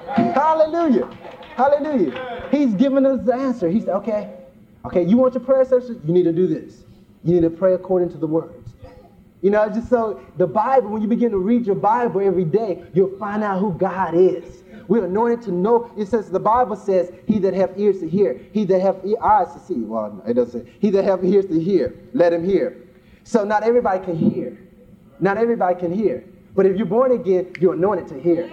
[0.08, 1.10] Hallelujah.
[1.56, 2.47] Hallelujah.
[2.52, 3.70] He's given us the answer.
[3.70, 4.34] He said, okay,
[4.86, 6.02] okay, you want your prayer session?
[6.06, 6.84] You need to do this.
[7.24, 8.74] You need to pray according to the words.
[9.41, 12.84] You know, just so the Bible, when you begin to read your Bible every day,
[12.93, 14.64] you'll find out who God is.
[14.88, 15.89] We're anointed to know.
[15.97, 19.54] It says the Bible says, "He that have ears to hear, he that have eyes
[19.54, 20.72] to see." Well, it doesn't say.
[20.80, 22.78] He that have ears to hear, let him hear.
[23.24, 24.58] So not everybody can hear.
[25.20, 26.24] Not everybody can hear.
[26.56, 28.52] But if you're born again, you're anointed to hear.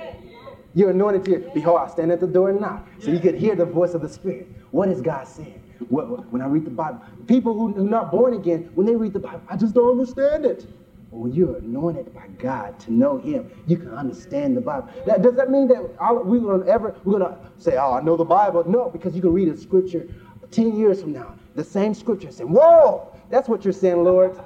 [0.75, 1.41] You're anointed to hear.
[1.51, 2.87] Behold, I stand at the door and knock.
[3.01, 4.49] So you could hear the voice of the Spirit.
[4.71, 5.63] What is God saying?
[5.89, 9.13] What, when I read the Bible, people who are not born again, when they read
[9.13, 10.67] the Bible, I just don't understand it.
[11.11, 14.89] But when you're anointed by God to know Him, you can understand the Bible.
[15.07, 18.25] Does that mean that all, we're gonna ever we're gonna say, "Oh, I know the
[18.25, 18.65] Bible"?
[18.69, 20.07] No, because you can read a scripture
[20.51, 24.39] ten years from now, the same scripture, and say, "Whoa, that's what you're saying, Lord."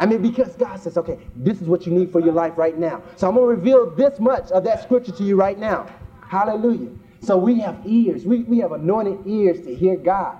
[0.00, 2.78] I mean, because God says, "Okay, this is what you need for your life right
[2.78, 5.86] now." So I'm gonna reveal this much of that scripture to you right now.
[6.28, 6.90] Hallelujah.
[7.20, 8.26] So we have ears.
[8.26, 10.38] We, we have anointed ears to hear God.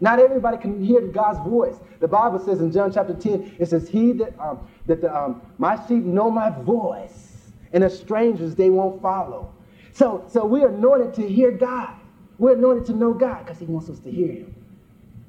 [0.00, 1.80] Not everybody can hear God's voice.
[2.00, 5.42] The Bible says in John chapter 10, it says, He that um, that the, um,
[5.58, 9.52] my sheep know my voice, and the strangers they won't follow.
[9.92, 11.94] So, so we're anointed to hear God.
[12.38, 14.54] We're anointed to know God because He wants us to hear Him.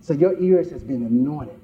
[0.02, 1.59] So your ears has been anointed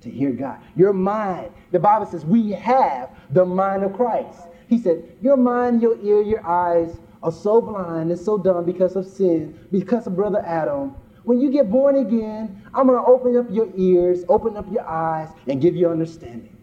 [0.00, 0.58] to hear God.
[0.76, 4.42] Your mind, the Bible says we have the mind of Christ.
[4.68, 8.96] He said, Your mind, your ear, your eyes are so blind and so dumb because
[8.96, 10.94] of sin, because of brother Adam.
[11.24, 14.88] When you get born again, I'm going to open up your ears, open up your
[14.88, 16.56] eyes, and give you understanding.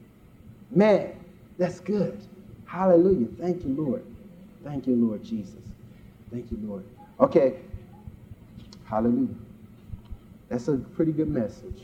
[0.71, 1.19] Man,
[1.57, 2.17] that's good.
[2.65, 3.27] Hallelujah.
[3.39, 4.05] Thank you, Lord.
[4.63, 5.59] Thank you, Lord Jesus.
[6.31, 6.85] Thank you, Lord.
[7.19, 7.57] Okay.
[8.85, 9.35] Hallelujah.
[10.49, 11.83] That's a pretty good message.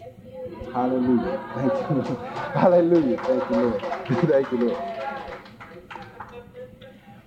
[0.74, 1.40] Hallelujah.
[1.56, 2.16] Thank you.
[2.60, 3.18] Hallelujah.
[3.18, 3.82] Thank you, Lord.
[4.30, 5.00] Thank you, Lord.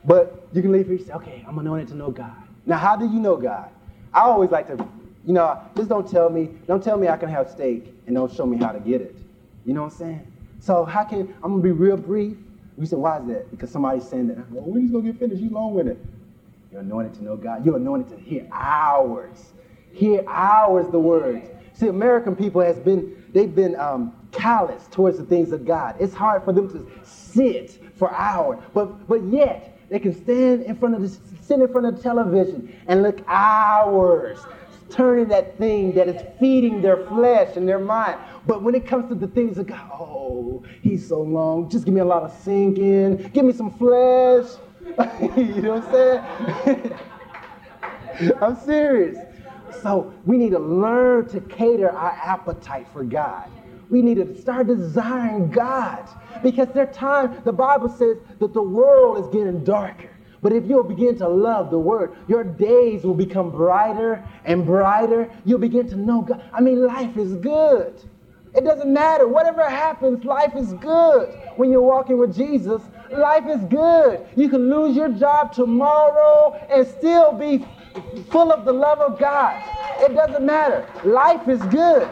[0.04, 2.34] But you can leave here and say, okay, I'm anointed to know God.
[2.66, 3.70] Now, how do you know God?
[4.12, 4.74] I always like to,
[5.24, 8.32] you know, just don't tell me, don't tell me I can have steak and don't
[8.32, 9.16] show me how to get it.
[9.64, 10.32] You know what I'm saying?
[10.60, 12.36] So how can, I'm gonna be real brief.
[12.76, 13.50] We said, why is that?
[13.50, 15.98] Because somebody's saying that, well, when he's gonna get finished, he's long with it.
[16.70, 17.64] You're anointed to know God.
[17.64, 19.52] You're anointed to hear hours.
[19.92, 21.48] Hear hours the words.
[21.74, 25.96] See, American people has been, they've been um, callous towards the things of God.
[25.98, 28.58] It's hard for them to sit for hours.
[28.74, 32.02] But but yet they can stand in front of the sit in front of the
[32.02, 34.38] television and look hours
[34.90, 38.18] turning that thing that is feeding their flesh and their mind.
[38.46, 41.70] But when it comes to the things of God, oh, he's so long.
[41.70, 43.16] Just give me a lot of sinking.
[43.32, 44.46] Give me some flesh.
[45.36, 46.98] you know what I'm saying?
[48.42, 49.18] I'm serious.
[49.80, 53.50] So we need to learn to cater our appetite for God.
[53.90, 56.08] We need to start desiring God
[56.42, 60.08] because there time, the Bible says that the world is getting darker.
[60.40, 65.30] But if you'll begin to love the word, your days will become brighter and brighter.
[65.44, 66.42] You'll begin to know God.
[66.52, 68.02] I mean, life is good.
[68.54, 69.28] It doesn't matter.
[69.28, 71.28] Whatever happens, life is good.
[71.56, 74.26] When you're walking with Jesus, life is good.
[74.36, 77.64] You can lose your job tomorrow and still be
[78.30, 79.62] full of the love of God.
[80.00, 80.86] It doesn't matter.
[81.04, 82.10] Life is good.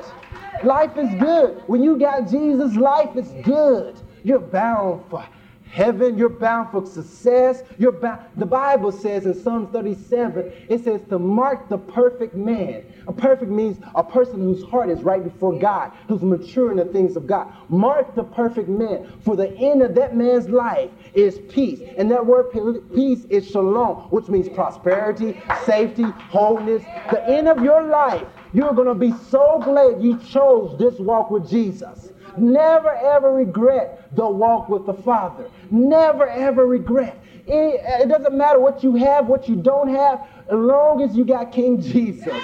[0.63, 1.63] Life is good.
[1.67, 3.99] When you got Jesus, life is good.
[4.23, 5.27] You're bound for
[5.71, 6.19] heaven.
[6.19, 7.63] You're bound for success.
[7.79, 8.21] You're bound.
[8.37, 12.85] The Bible says in Psalm 37, it says to mark the perfect man.
[13.07, 16.85] A perfect means a person whose heart is right before God, who's mature in the
[16.87, 17.53] things of God.
[17.69, 19.13] Mark the perfect man.
[19.25, 21.81] For the end of that man's life is peace.
[21.97, 22.51] And that word
[22.95, 26.83] peace is shalom, which means prosperity, safety, wholeness.
[27.11, 31.31] The end of your life, you're going to be so glad you chose this walk
[31.31, 32.13] with Jesus.
[32.39, 35.51] Never ever regret the walk with the Father.
[35.71, 37.19] Never ever regret.
[37.47, 41.25] It, it, doesn't matter what you have, what you don't have, as long as you
[41.25, 42.27] got King Jesus.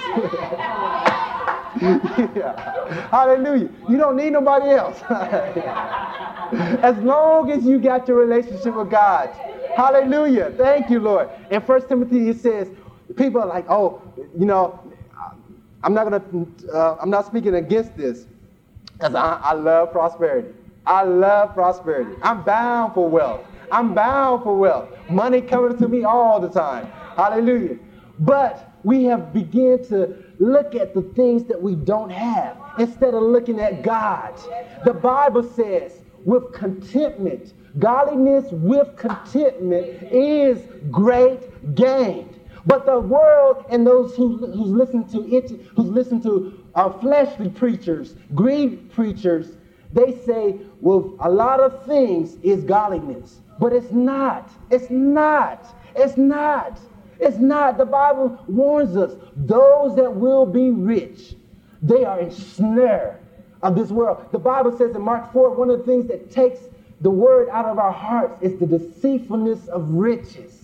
[1.81, 3.07] yeah.
[3.09, 3.69] Hallelujah.
[3.87, 5.01] You don't need nobody else.
[6.81, 9.29] as long as you got your relationship with God.
[9.75, 10.53] Hallelujah.
[10.57, 11.29] Thank you, Lord.
[11.51, 12.69] In First Timothy, it says,
[13.15, 14.01] people are like, oh,
[14.37, 14.79] you know,
[15.83, 18.25] I'm not gonna, uh, I'm not speaking against this.
[18.97, 20.49] Because I, I love prosperity.
[20.85, 22.15] I love prosperity.
[22.23, 23.41] I'm bound for wealth.
[23.71, 24.89] I'm bound for wealth.
[25.09, 26.87] Money coming to me all the time.
[27.15, 27.77] Hallelujah.
[28.19, 33.21] But we have begun to look at the things that we don't have instead of
[33.21, 34.33] looking at God.
[34.85, 42.33] The Bible says, with contentment, godliness with contentment is great gain.
[42.65, 47.49] But the world and those who, who's listen to it, who's listen to uh, fleshly
[47.49, 49.57] preachers, greed preachers,
[49.91, 53.41] they say, well, a lot of things is godliness.
[53.59, 54.51] But it's not.
[54.69, 55.65] It's not.
[55.95, 56.79] It's not.
[57.19, 57.77] It's not.
[57.79, 61.35] The Bible warns us those that will be rich,
[61.81, 63.17] they are ensnared
[63.63, 64.27] of this world.
[64.31, 66.59] The Bible says in Mark 4, one of the things that takes
[67.01, 70.56] the word out of our hearts is the deceitfulness of riches.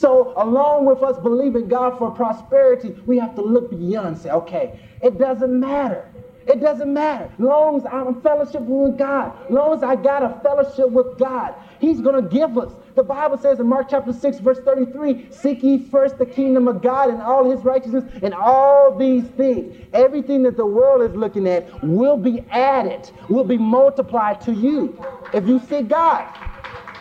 [0.00, 4.30] So, along with us believing God for prosperity, we have to look beyond and say,
[4.30, 6.08] okay, it doesn't matter.
[6.46, 7.30] It doesn't matter.
[7.38, 11.54] Long as I'm in fellowship with God, long as I got a fellowship with God,
[11.80, 12.72] He's going to give us.
[12.94, 16.80] The Bible says in Mark chapter 6, verse 33 Seek ye first the kingdom of
[16.80, 21.46] God and all His righteousness, and all these things, everything that the world is looking
[21.46, 24.98] at, will be added, will be multiplied to you.
[25.34, 26.24] if you seek God.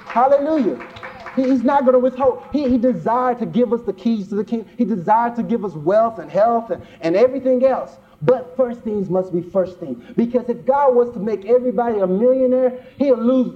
[0.06, 0.86] Hallelujah.
[1.40, 2.44] He- He's not going to withhold.
[2.52, 4.70] He, he desired to give us the keys to the kingdom.
[4.78, 7.98] He desired to give us wealth and health and, and everything else.
[8.22, 10.04] But first things must be first things.
[10.16, 13.56] Because if God was to make everybody a millionaire, he'll lose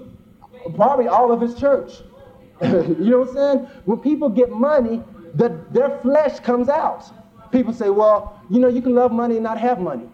[0.76, 2.04] probably all of his church.
[2.62, 2.70] you
[3.12, 3.60] know what I'm saying?
[3.86, 5.04] When people get money,
[5.36, 7.12] the, their flesh comes out.
[7.52, 10.10] People say, well, you know, you can love money and not have money.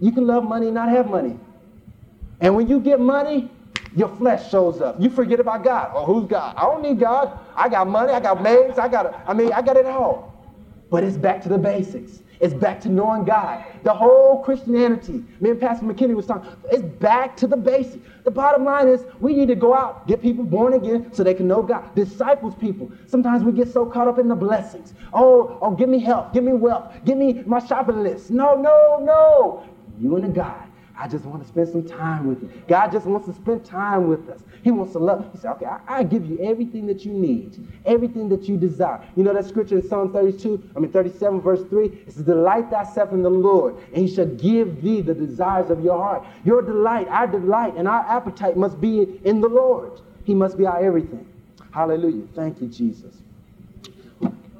[0.00, 1.38] You can love money and not have money.
[2.40, 3.50] And when you get money,
[3.94, 5.00] your flesh shows up.
[5.00, 5.90] You forget about God.
[5.94, 6.54] Oh, who's God?
[6.56, 7.38] I don't need God.
[7.56, 8.12] I got money.
[8.12, 8.78] I got maids.
[8.78, 9.22] I got.
[9.26, 10.32] I mean, I got it all.
[10.90, 12.22] But it's back to the basics.
[12.40, 13.62] It's back to knowing God.
[13.82, 15.22] The whole Christianity.
[15.40, 16.50] Me and Pastor McKinney was talking.
[16.72, 18.02] It's back to the basics.
[18.24, 21.34] The bottom line is we need to go out, get people born again so they
[21.34, 21.94] can know God.
[21.94, 22.90] Disciples people.
[23.06, 24.94] Sometimes we get so caught up in the blessings.
[25.12, 28.30] Oh, oh, give me health, give me wealth, give me my shopping list.
[28.30, 29.62] No, no, no.
[30.00, 30.69] You and the God.
[31.00, 32.50] I just want to spend some time with you.
[32.68, 34.42] God just wants to spend time with us.
[34.62, 35.26] He wants to love.
[35.32, 39.02] He said, okay, I, I give you everything that you need, everything that you desire.
[39.16, 41.86] You know that scripture in Psalm 32, I mean 37, verse 3?
[41.86, 45.82] It says, delight thyself in the Lord, and he shall give thee the desires of
[45.82, 46.22] your heart.
[46.44, 50.02] Your delight, our delight, and our appetite must be in the Lord.
[50.24, 51.26] He must be our everything.
[51.72, 52.26] Hallelujah.
[52.34, 53.16] Thank you, Jesus.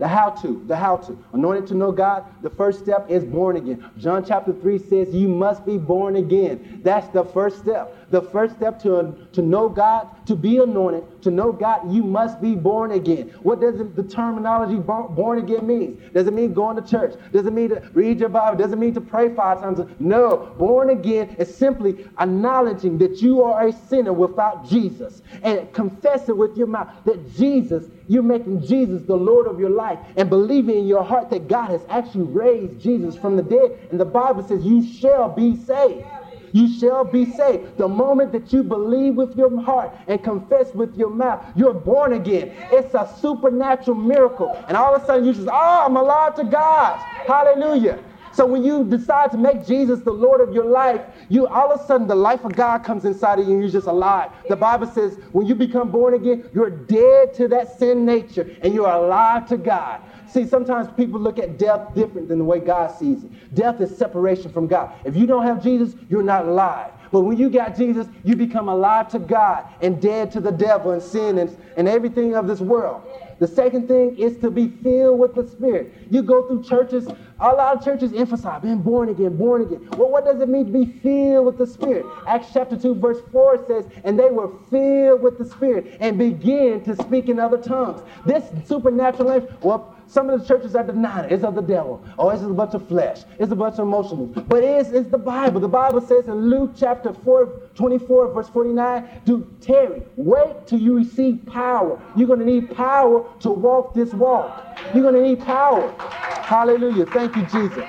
[0.01, 1.19] The how to, the how to.
[1.35, 3.91] Anointed to know God, the first step is born again.
[3.99, 6.81] John chapter 3 says you must be born again.
[6.83, 8.00] That's the first step.
[8.11, 12.41] The first step to, to know God, to be anointed, to know God, you must
[12.41, 13.29] be born again.
[13.43, 16.11] What does the terminology born again mean?
[16.13, 17.15] Does it mean going to church?
[17.33, 18.59] Does it mean to read your Bible?
[18.59, 19.81] Does it mean to pray five times?
[20.01, 20.53] No.
[20.59, 26.57] Born again is simply acknowledging that you are a sinner without Jesus and confessing with
[26.57, 30.87] your mouth that Jesus, you're making Jesus the Lord of your life and believing in
[30.87, 33.79] your heart that God has actually raised Jesus from the dead.
[33.93, 36.07] And the Bible says you shall be saved
[36.53, 37.77] you shall be saved.
[37.77, 42.15] The moment that you believe with your heart and confess with your mouth, you're born
[42.15, 42.53] again.
[42.73, 44.55] It's a supernatural miracle.
[44.69, 46.99] And all of a sudden you just, oh, I'm alive to God.
[47.27, 48.03] Hallelujah.
[48.33, 51.81] So when you decide to make Jesus the Lord of your life, you all of
[51.81, 54.31] a sudden the life of God comes inside of you and you're just alive.
[54.49, 58.73] The Bible says when you become born again, you're dead to that sin nature and
[58.73, 60.01] you're alive to God.
[60.33, 63.55] See, sometimes people look at death different than the way God sees it.
[63.55, 64.93] Death is separation from God.
[65.05, 66.93] If you don't have Jesus, you're not alive.
[67.11, 70.93] But when you got Jesus, you become alive to God and dead to the devil
[70.93, 73.03] and sin and, and everything of this world.
[73.41, 75.93] The second thing is to be filled with the Spirit.
[76.11, 77.09] You go through churches,
[77.41, 79.89] a lot of churches emphasize being born again, born again.
[79.97, 82.05] Well, what does it mean to be filled with the Spirit?
[82.27, 86.85] Acts chapter 2, verse 4 says, And they were filled with the Spirit and began
[86.85, 88.03] to speak in other tongues.
[88.27, 91.33] This supernatural life, well, some of the churches are denying it.
[91.33, 92.05] It's of the devil.
[92.19, 93.23] Oh, it's a bunch of flesh.
[93.39, 94.37] It's a bunch of emotions.
[94.49, 95.61] But it's, it's the Bible.
[95.61, 97.47] The Bible says in Luke chapter 4,
[97.77, 100.03] 24, verse 49, do tarry.
[100.17, 102.03] Wait till you receive power.
[102.17, 104.77] You're going to need power to walk this walk.
[104.93, 105.95] You're going to need power.
[106.43, 107.07] Hallelujah.
[107.07, 107.89] Thank you, Jesus.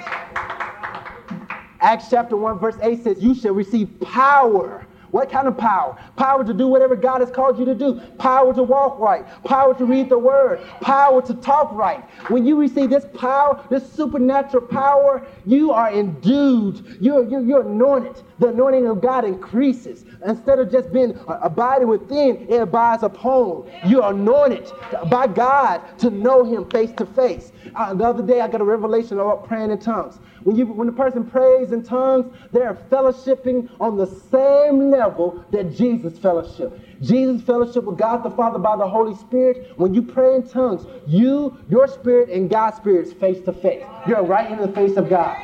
[1.79, 4.80] Acts chapter 1, verse 8 says, You shall receive power
[5.11, 5.97] what kind of power?
[6.15, 7.99] Power to do whatever God has called you to do.
[8.17, 9.25] Power to walk right.
[9.43, 10.61] Power to read the word.
[10.81, 12.03] Power to talk right.
[12.29, 16.97] When you receive this power, this supernatural power, you are endued.
[16.99, 18.23] You're, you're, you're anointed.
[18.39, 20.05] The anointing of God increases.
[20.25, 23.69] Instead of just being uh, abiding within, it abides upon.
[23.85, 24.71] You're anointed
[25.09, 27.51] by God to know Him face to face.
[27.75, 30.19] Uh, the other day, I got a revelation about praying in tongues.
[30.43, 35.75] When, you, when a person prays in tongues, they're fellowshipping on the same level that
[35.75, 36.79] Jesus fellowship.
[37.01, 39.71] Jesus fellowship with God the Father by the Holy Spirit.
[39.77, 43.83] When you pray in tongues, you, your spirit, and God's spirit is face to face.
[44.07, 45.37] You're right in the face of God.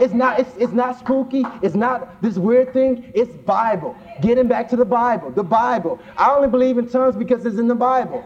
[0.00, 1.44] It's not, it's, it's not spooky.
[1.62, 3.10] It's not this weird thing.
[3.14, 3.96] It's Bible.
[4.20, 5.30] Getting back to the Bible.
[5.30, 6.00] The Bible.
[6.16, 8.24] I only believe in tongues because it's in the Bible.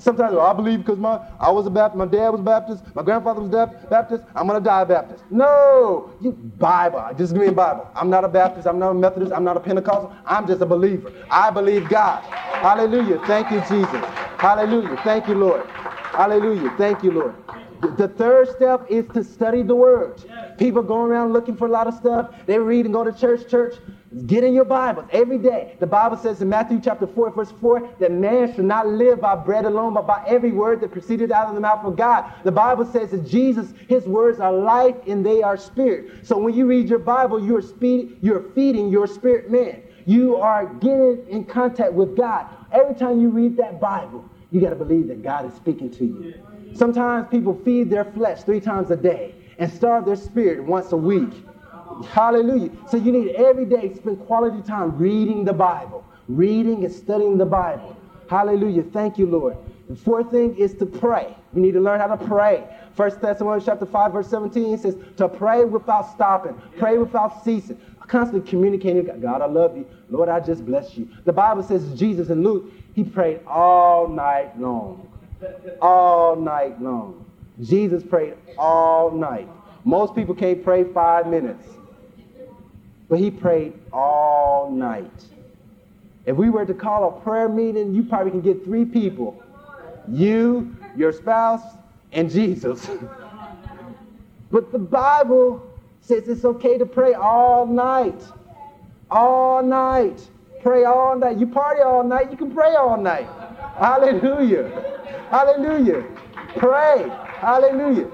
[0.00, 3.02] Sometimes well, I believe because my I was a Baptist, my dad was Baptist, my
[3.02, 5.24] grandfather was Baptist, I'm gonna die a Baptist.
[5.30, 7.04] No, you Bible.
[7.18, 7.86] Just give me a Bible.
[7.94, 10.66] I'm not a Baptist, I'm not a Methodist, I'm not a Pentecostal, I'm just a
[10.66, 11.12] believer.
[11.30, 12.22] I believe God.
[12.24, 13.20] Hallelujah.
[13.26, 14.04] Thank you, Jesus.
[14.38, 14.98] Hallelujah.
[15.04, 15.66] Thank you, Lord.
[15.66, 16.74] Hallelujah.
[16.78, 17.34] Thank you, Lord.
[17.96, 20.22] The third step is to study the word.
[20.58, 22.34] People go around looking for a lot of stuff.
[22.46, 23.74] They read and go to church, church.
[24.26, 25.76] Get in your Bibles every day.
[25.78, 29.36] The Bible says in Matthew chapter 4, verse 4, that man should not live by
[29.36, 32.32] bread alone, but by every word that proceeded out of the mouth of God.
[32.42, 36.26] The Bible says that Jesus, his words are life and they are spirit.
[36.26, 39.80] So when you read your Bible, you're, speed, you're feeding your spirit man.
[40.06, 42.46] You are getting in contact with God.
[42.72, 46.04] Every time you read that Bible, you got to believe that God is speaking to
[46.04, 46.34] you.
[46.74, 50.96] Sometimes people feed their flesh three times a day and starve their spirit once a
[50.96, 51.30] week.
[52.08, 52.70] Hallelujah.
[52.88, 57.46] So you need every day spend quality time reading the Bible, reading and studying the
[57.46, 57.96] Bible.
[58.28, 58.82] Hallelujah.
[58.84, 59.56] Thank you, Lord.
[59.88, 61.36] The fourth thing is to pray.
[61.52, 62.64] We need to learn how to pray.
[62.94, 68.48] First Thessalonians chapter 5, verse 17 says to pray without stopping, pray without ceasing, constantly
[68.48, 69.86] communicating, God, I love you.
[70.08, 71.08] Lord, I just bless you.
[71.24, 75.08] The Bible says Jesus in Luke, he prayed all night long.
[75.80, 77.24] All night long.
[77.60, 79.48] Jesus prayed all night.
[79.84, 81.66] Most people can't pray five minutes.
[83.10, 85.24] But he prayed all night.
[86.24, 89.42] If we were to call a prayer meeting, you probably can get three people
[90.08, 91.62] you, your spouse,
[92.12, 92.88] and Jesus.
[94.50, 95.66] but the Bible
[96.00, 98.22] says it's okay to pray all night.
[99.10, 100.28] All night.
[100.62, 101.38] Pray all night.
[101.38, 103.28] You party all night, you can pray all night.
[103.76, 104.68] Hallelujah.
[105.30, 106.04] Hallelujah.
[106.56, 107.08] Pray.
[107.24, 108.08] Hallelujah.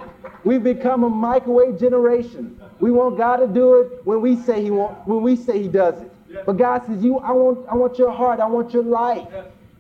[0.45, 2.56] We've become a microwave generation.
[2.81, 5.69] We want God to do it when we say He want, when we say He
[5.69, 6.13] does it.
[6.45, 8.41] But God says, "You, I want, I want your heart.
[8.41, 9.29] I want your life.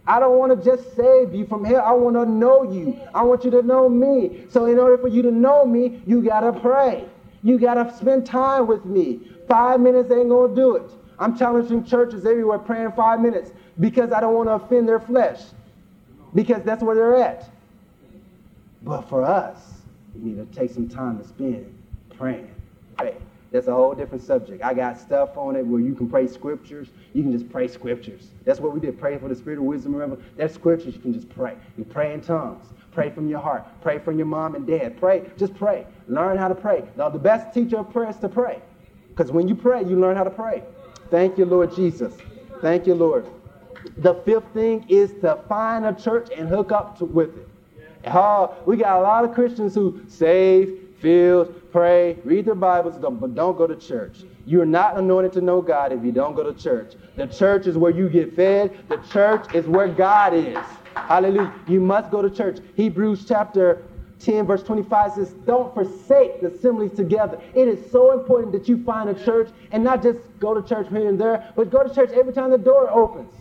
[0.06, 1.82] I don't want to just save you from hell.
[1.84, 2.98] I want to know you.
[3.12, 4.46] I want you to know me.
[4.48, 7.08] So in order for you to know me, you gotta pray.
[7.42, 9.20] You gotta spend time with me.
[9.48, 10.90] Five minutes ain't gonna do it.
[11.18, 15.40] I'm challenging churches everywhere praying five minutes because I don't want to offend their flesh.
[16.34, 17.48] Because that's where they're at.
[18.82, 19.80] But for us,
[20.14, 21.72] we need to take some time to spend
[22.16, 22.55] praying.
[22.96, 23.16] Pray.
[23.52, 24.62] That's a whole different subject.
[24.62, 26.88] I got stuff on it where you can pray scriptures.
[27.12, 28.30] You can just pray scriptures.
[28.44, 28.98] That's what we did.
[28.98, 29.94] Pray for the spirit of wisdom.
[29.94, 30.94] Remember, that's scriptures.
[30.94, 31.56] You can just pray.
[31.78, 32.66] You pray in tongues.
[32.90, 33.64] Pray from your heart.
[33.82, 34.98] Pray from your mom and dad.
[34.98, 35.30] Pray.
[35.36, 35.86] Just pray.
[36.08, 36.84] Learn how to pray.
[36.96, 38.60] Now, the best teacher of prayer is to pray.
[39.10, 40.62] Because when you pray, you learn how to pray.
[41.10, 42.14] Thank you, Lord Jesus.
[42.60, 43.26] Thank you, Lord.
[43.98, 47.48] The fifth thing is to find a church and hook up to, with it.
[48.06, 53.32] Uh, we got a lot of Christians who save, filled, pray, read their Bibles, but
[53.36, 54.24] don't go to church.
[54.44, 56.94] You're not anointed to know God if you don't go to church.
[57.14, 58.76] The church is where you get fed.
[58.88, 60.58] The church is where God is.
[60.96, 61.54] Hallelujah.
[61.68, 62.58] You must go to church.
[62.74, 63.84] Hebrews chapter
[64.18, 67.40] 10, verse 25 says, Don't forsake the assemblies together.
[67.54, 70.88] It is so important that you find a church and not just go to church
[70.88, 73.32] here and there, but go to church every time the door opens.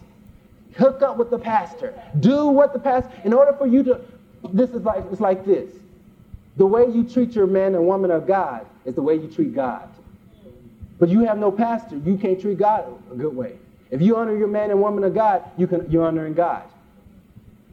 [0.77, 1.99] Hook up with the pastor.
[2.19, 4.01] Do what the pastor, in order for you to,
[4.53, 5.71] this is like, it's like this.
[6.57, 9.53] The way you treat your man and woman of God is the way you treat
[9.53, 9.89] God.
[10.97, 13.57] But you have no pastor, you can't treat God a good way.
[13.91, 16.63] If you honor your man and woman of God, you can, you're honoring God.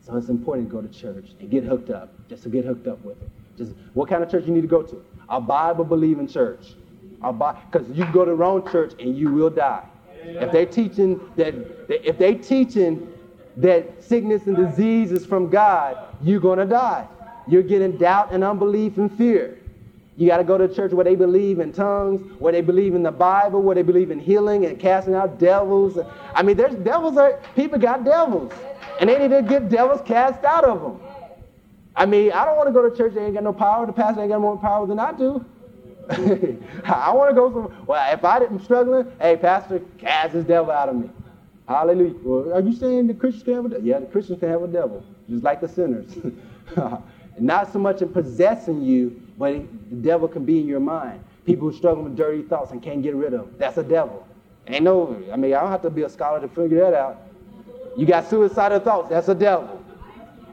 [0.04, 2.88] So it's important to go to church and get hooked up, just to get hooked
[2.88, 3.30] up with it.
[3.56, 5.04] Just what kind of church you need to go to?
[5.28, 6.74] A Bible believing church.
[7.20, 9.86] Because you go to the wrong church and you will die.
[10.24, 11.54] If they're teaching that,
[11.88, 13.12] if they teaching
[13.58, 17.06] that sickness and disease is from God, you're gonna die.
[17.46, 19.58] You're getting doubt and unbelief and fear.
[20.16, 23.02] You got to go to church where they believe in tongues, where they believe in
[23.02, 25.98] the Bible, where they believe in healing and casting out devils.
[26.34, 27.16] I mean, there's devils.
[27.16, 28.52] Are, people got devils,
[29.00, 31.00] and they need to get devils cast out of them.
[31.96, 33.14] I mean, I don't want to go to church.
[33.14, 33.86] They ain't got no power.
[33.86, 35.44] The pastor ain't got more power than I do.
[36.84, 37.86] I want to go some.
[37.86, 41.10] Well, if I didn't struggling, hey, pastor, cast this devil out of me.
[41.68, 42.14] Hallelujah.
[42.22, 43.86] Well, are you saying the Christians can have a devil?
[43.86, 46.18] Yeah, the Christians can have a devil, just like the sinners.
[47.38, 49.54] Not so much in possessing you, but
[49.90, 51.22] the devil can be in your mind.
[51.44, 53.54] People who struggle with dirty thoughts and can't get rid of them.
[53.58, 54.26] That's a devil.
[54.68, 57.22] Ain't no, I mean, I don't have to be a scholar to figure that out.
[57.96, 59.82] You got suicidal thoughts, that's a devil.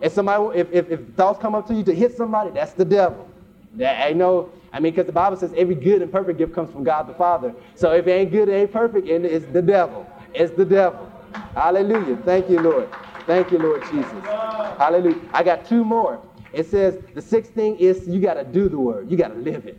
[0.01, 2.85] If somebody, if, if, if thoughts come up to you to hit somebody, that's the
[2.85, 3.29] devil.
[3.75, 6.71] That ain't no, I mean, because the Bible says every good and perfect gift comes
[6.71, 7.53] from God the Father.
[7.75, 10.07] So if it ain't good, it ain't perfect, and it's the devil.
[10.33, 11.11] It's the devil.
[11.53, 12.17] Hallelujah.
[12.17, 12.89] Thank you, Lord.
[13.25, 14.11] Thank you, Lord Jesus.
[14.23, 15.19] Hallelujah.
[15.33, 16.21] I got two more.
[16.53, 19.09] It says the sixth thing is you got to do the word.
[19.11, 19.77] You got to live it.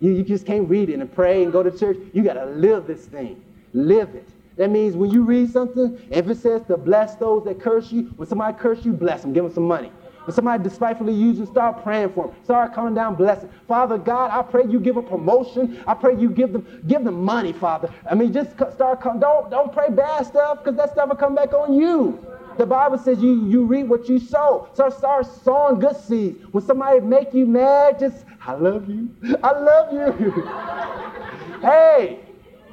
[0.00, 1.98] You, you just can't read it and pray and go to church.
[2.12, 3.42] You got to live this thing.
[3.72, 4.28] Live it.
[4.56, 8.04] That means when you read something, if it says to bless those that curse you,
[8.16, 9.90] when somebody curse you, bless them, give them some money.
[10.24, 12.36] When somebody despitefully uses you, start praying for them.
[12.44, 13.50] Start coming down blessing.
[13.68, 15.82] Father God, I pray you give them promotion.
[15.86, 17.92] I pray you give them give them money, Father.
[18.10, 21.52] I mean, just start don't don't pray bad stuff because that stuff will come back
[21.52, 22.24] on you.
[22.56, 24.68] The Bible says you, you reap what you sow.
[24.74, 26.44] So start sowing good seeds.
[26.52, 29.08] When somebody make you mad, just, I love you.
[29.42, 30.30] I love you.
[31.60, 32.20] hey,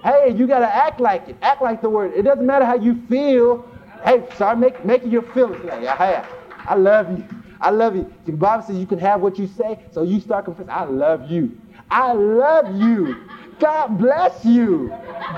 [0.04, 1.36] hey, you got to act like it.
[1.42, 2.14] Act like the word.
[2.14, 3.68] It doesn't matter how you feel.
[4.04, 6.26] Hey, start make, making your feelings like, I,
[6.66, 7.26] I love you.
[7.60, 8.12] I love you.
[8.26, 11.30] The Bible says you can have what you say, so you start confessing, I love
[11.30, 11.58] you.
[11.92, 13.16] I love you.
[13.60, 14.90] God bless you.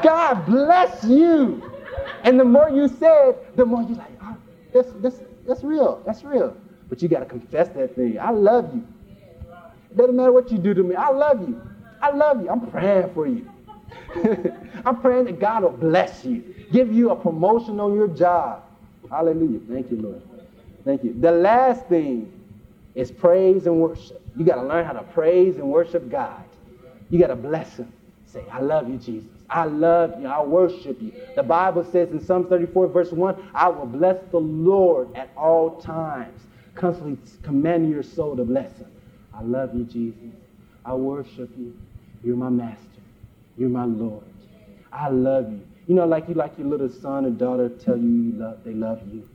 [0.01, 1.61] God bless you.
[2.23, 4.12] And the more you say the more you're like,
[4.73, 5.17] that's, that's,
[5.47, 6.01] that's real.
[6.05, 6.55] That's real.
[6.89, 8.19] But you got to confess that thing.
[8.19, 8.85] I love you.
[9.91, 10.95] It doesn't matter what you do to me.
[10.95, 11.61] I love you.
[12.01, 12.49] I love you.
[12.49, 13.49] I'm praying for you.
[14.85, 18.63] I'm praying that God will bless you, give you a promotion on your job.
[19.09, 19.59] Hallelujah.
[19.69, 20.21] Thank you, Lord.
[20.83, 21.13] Thank you.
[21.19, 22.31] The last thing
[22.95, 24.21] is praise and worship.
[24.35, 26.43] You got to learn how to praise and worship God.
[27.09, 27.91] You got to bless Him.
[28.25, 29.29] Say, I love you, Jesus.
[29.49, 30.27] I love you.
[30.27, 31.13] I worship you.
[31.35, 35.79] The Bible says in Psalm 34, verse 1, I will bless the Lord at all
[35.81, 36.41] times,
[36.75, 38.91] constantly commanding your soul to bless Him.
[39.33, 40.19] I love you, Jesus.
[40.85, 41.75] I worship you.
[42.23, 42.79] You're my master.
[43.57, 44.23] You're my Lord.
[44.91, 45.61] I love you.
[45.87, 48.73] You know, like you like your little son or daughter tell you, you love, they
[48.73, 49.27] love you.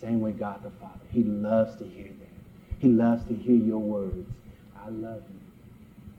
[0.00, 1.00] Same way God the Father.
[1.10, 2.80] He loves to hear that.
[2.80, 4.28] He loves to hear your words.
[4.76, 5.40] I love you.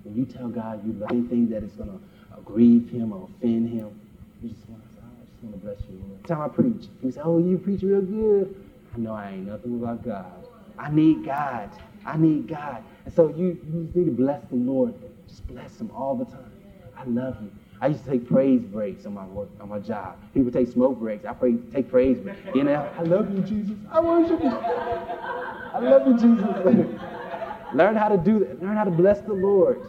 [0.03, 1.99] When you tell God you love anything that is going to
[2.45, 3.99] grieve him or offend him,
[4.41, 6.23] you just want to oh, I just want to bless you, Lord.
[6.25, 6.87] Time I preach.
[7.01, 8.55] He say, oh, you preach real good.
[8.93, 10.47] I know I ain't nothing without God.
[10.77, 11.69] I need God.
[12.05, 12.83] I need God.
[13.05, 14.93] And so you, you just need to bless the Lord.
[15.27, 16.51] Just bless him all the time.
[16.97, 17.51] I love you.
[17.81, 20.17] I used to take praise breaks on my work, on my job.
[20.33, 21.25] People take smoke breaks.
[21.25, 22.39] I pray, take praise breaks.
[22.53, 23.75] You know, I love you, Jesus.
[23.91, 24.49] I worship you.
[24.49, 27.01] I love you, Jesus.
[27.73, 28.63] learn how to do that.
[28.63, 29.81] Learn how to bless the Lord.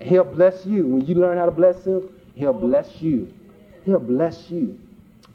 [0.00, 0.86] He'll bless you.
[0.86, 3.32] When you learn how to bless him, he'll bless you.
[3.84, 4.78] He'll bless you.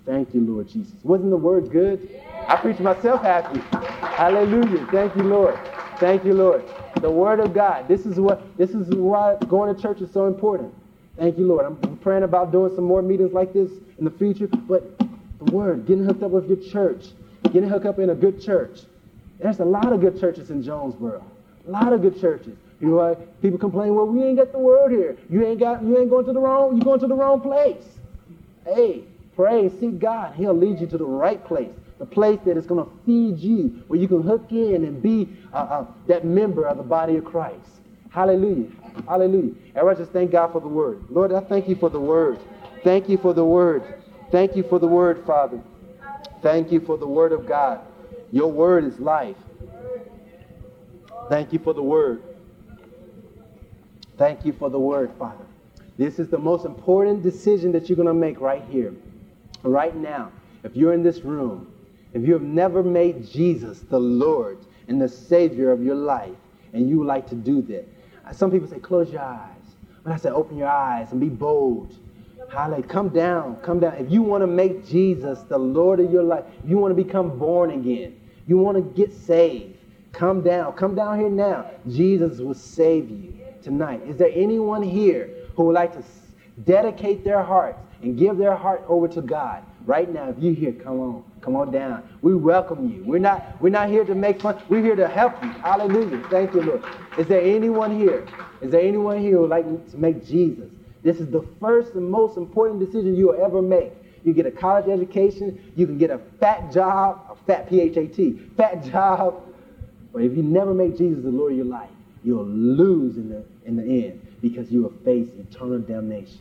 [0.05, 0.93] Thank you, Lord Jesus.
[1.03, 2.21] Wasn't the word good?
[2.47, 3.59] I preach myself happy.
[4.01, 4.87] Hallelujah.
[4.91, 5.57] Thank you, Lord.
[5.99, 6.63] Thank you, Lord.
[7.01, 7.87] The word of God.
[7.87, 10.73] This is what this is why going to church is so important.
[11.17, 11.65] Thank you, Lord.
[11.65, 14.47] I'm praying about doing some more meetings like this in the future.
[14.47, 17.05] But the word, getting hooked up with your church,
[17.51, 18.81] getting hooked up in a good church.
[19.39, 21.23] There's a lot of good churches in Jonesboro.
[21.67, 22.57] A lot of good churches.
[22.81, 23.15] You know?
[23.41, 25.15] People complain, well, we ain't got the word here.
[25.29, 27.99] You ain't got you ain't going to the wrong, you going to the wrong place.
[28.65, 29.03] Hey,
[29.35, 30.35] pray, seek God.
[30.35, 31.71] He'll lead you to the right place.
[31.99, 35.29] The place that is going to feed you, where you can hook in and be
[35.53, 37.69] uh, uh, that member of the body of Christ.
[38.09, 38.69] Hallelujah.
[39.07, 39.53] Hallelujah.
[39.75, 41.03] I just thank God for the word.
[41.09, 42.39] Lord, I thank you for the word.
[42.83, 43.83] Thank you for the word.
[44.31, 45.61] Thank you for the word, Father.
[46.41, 47.81] Thank you for the word of God.
[48.31, 49.37] Your word is life.
[51.29, 52.23] Thank you for the word.
[54.21, 55.43] Thank you for the word, Father.
[55.97, 58.93] This is the most important decision that you're going to make right here,
[59.63, 60.31] right now.
[60.63, 61.73] If you're in this room,
[62.13, 66.35] if you have never made Jesus the Lord and the Savior of your life,
[66.71, 67.87] and you would like to do that,
[68.35, 69.75] some people say, close your eyes.
[70.03, 71.97] But I say, open your eyes and be bold.
[72.53, 72.83] Hallelujah.
[72.83, 73.55] Come down.
[73.63, 73.95] Come down.
[73.95, 77.39] If you want to make Jesus the Lord of your life, you want to become
[77.39, 79.79] born again, you want to get saved,
[80.11, 80.73] come down.
[80.73, 81.71] Come down here now.
[81.87, 84.01] Jesus will save you tonight.
[84.07, 86.03] Is there anyone here who would like to
[86.63, 89.63] dedicate their hearts and give their heart over to God?
[89.85, 91.23] Right now, if you're here, come on.
[91.41, 92.07] Come on down.
[92.21, 93.03] We welcome you.
[93.03, 94.61] We're not, we're not here to make fun.
[94.69, 95.49] We're here to help you.
[95.49, 96.23] Hallelujah.
[96.29, 96.83] Thank you, Lord.
[97.17, 98.27] Is there anyone here?
[98.61, 100.69] Is there anyone here who would like to make Jesus?
[101.03, 103.91] This is the first and most important decision you will ever make.
[104.23, 108.83] You get a college education, you can get a fat job, a fat P-H-A-T, fat
[108.91, 109.41] job.
[110.13, 111.89] But if you never make Jesus the Lord of your life,
[112.23, 116.39] you'll lose in the, in the end because you will face eternal damnation.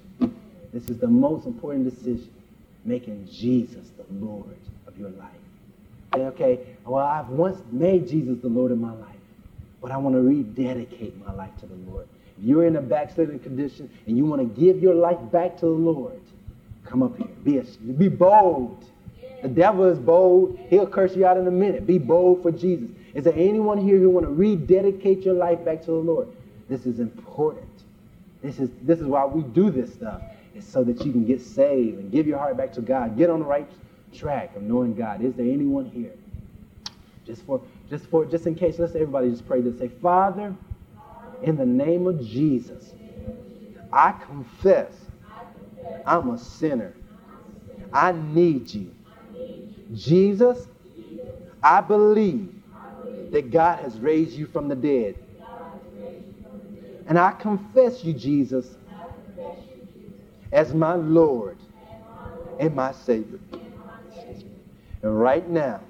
[0.73, 2.33] This is the most important decision,
[2.85, 4.57] making Jesus the Lord
[4.87, 5.31] of your life.
[6.15, 9.17] Okay, well, I've once made Jesus the Lord of my life,
[9.81, 12.09] but I want to rededicate my life to the Lord.
[12.39, 15.67] If you're in a backsliding condition and you want to give your life back to
[15.67, 16.21] the Lord,
[16.85, 17.29] come up here.
[17.45, 18.85] Be, a, be bold.
[19.43, 20.59] The devil is bold.
[20.69, 21.87] He'll curse you out in a minute.
[21.87, 22.91] Be bold for Jesus.
[23.15, 26.29] Is there anyone here who want to rededicate your life back to the Lord?
[26.71, 27.69] This is important.
[28.43, 30.23] This is, this is why we do this stuff.
[30.55, 33.19] It's so that you can get saved and give your heart back to God.
[33.19, 33.69] Get on the right
[34.15, 35.21] track of knowing God.
[35.21, 36.13] Is there anyone here?
[37.27, 37.61] Just for
[37.91, 39.79] just for just in case, let's everybody just pray this.
[39.79, 40.55] Say, Father,
[41.43, 42.93] in the name of Jesus,
[43.93, 44.93] I confess
[46.07, 46.95] I'm a sinner.
[47.93, 48.95] I need you.
[49.93, 50.69] Jesus,
[51.63, 52.55] I believe
[53.33, 55.17] that God has raised you from the dead.
[57.11, 58.77] And I confess you, Jesus,
[60.53, 61.59] as my Lord
[62.61, 63.41] and my Savior.
[65.03, 65.81] And right now,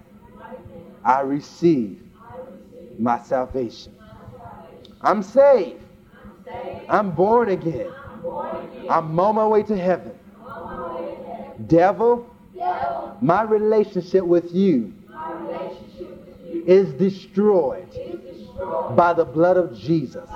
[1.05, 2.03] I receive
[2.99, 3.95] my salvation.
[5.03, 5.83] I'm saved.
[6.89, 7.93] I'm born again.
[8.89, 10.19] I'm on my way to heaven.
[11.67, 12.35] Devil,
[13.21, 14.95] my relationship with you
[16.67, 18.10] is destroyed
[18.97, 20.29] by the blood of Jesus.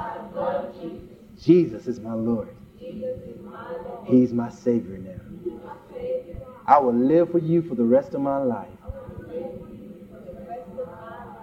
[1.40, 2.54] Jesus is my Lord.
[4.04, 5.20] He's my Savior now.
[6.66, 8.68] I will live for you for the rest of my life.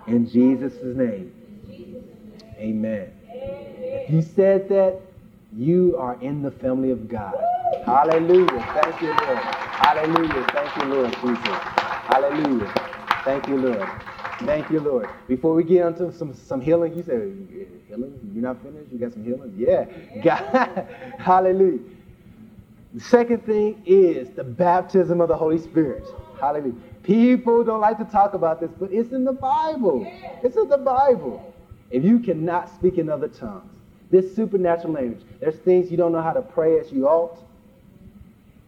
[0.08, 1.32] In Jesus' name.
[2.58, 3.12] Amen.
[3.24, 5.00] If you said that,
[5.56, 7.36] you are in the family of God.
[7.86, 8.82] Hallelujah.
[8.82, 9.38] Thank you, Lord.
[9.38, 10.48] Hallelujah.
[10.54, 11.60] Thank you, Lord Jesus.
[12.08, 12.74] Hallelujah.
[13.26, 13.90] Thank you, Lord.
[14.46, 15.08] Thank you, Lord.
[15.28, 18.32] Before we get into some, some healing, you said, healing?
[18.34, 18.92] You're not finished?
[18.92, 19.54] You got some healing?
[19.56, 19.86] Yeah.
[20.24, 20.88] God.
[21.20, 21.80] Hallelujah.
[22.94, 26.06] The second thing is the baptism of the Holy Spirit.
[26.40, 26.76] Hallelujah.
[27.04, 30.06] People don't like to talk about this, but it's in the Bible.
[30.44, 31.54] It's in the Bible.
[31.92, 33.72] If you cannot speak in other tongues,
[34.10, 37.38] this supernatural language, there's things you don't know how to pray as you ought.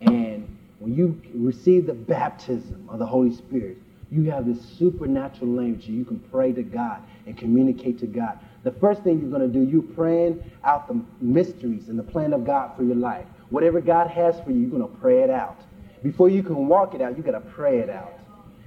[0.02, 0.48] And
[0.80, 3.78] when you receive the baptism of the Holy Spirit,
[4.14, 5.88] you have this supernatural language.
[5.88, 8.38] You can pray to God and communicate to God.
[8.64, 12.32] The first thing you're going to do, you're praying out the mysteries and the plan
[12.32, 13.26] of God for your life.
[13.50, 15.60] Whatever God has for you, you're going to pray it out.
[16.04, 18.14] Before you can walk it out, you got to pray it out.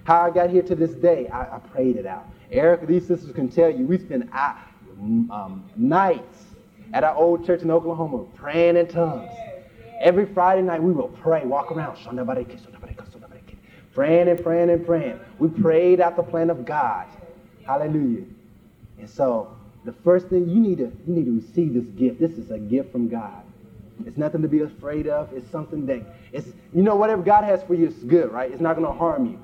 [0.05, 2.27] How I got here to this day, I, I prayed it out.
[2.51, 6.45] Eric, these sisters can tell you, we spend um, nights
[6.93, 9.31] at our old church in Oklahoma praying in tongues.
[10.01, 11.97] Every Friday night, we will pray, walk around,
[13.97, 15.19] praying and praying and praying.
[15.39, 17.07] We prayed out the plan of God.
[17.65, 18.25] Hallelujah.
[18.99, 19.57] And so,
[19.87, 22.21] the first thing you need to you need to receive this gift.
[22.21, 23.43] This is a gift from God.
[24.05, 25.33] It's nothing to be afraid of.
[25.33, 28.53] It's something that it's you know whatever God has for you is good, right?
[28.53, 29.41] It's not going to harm you.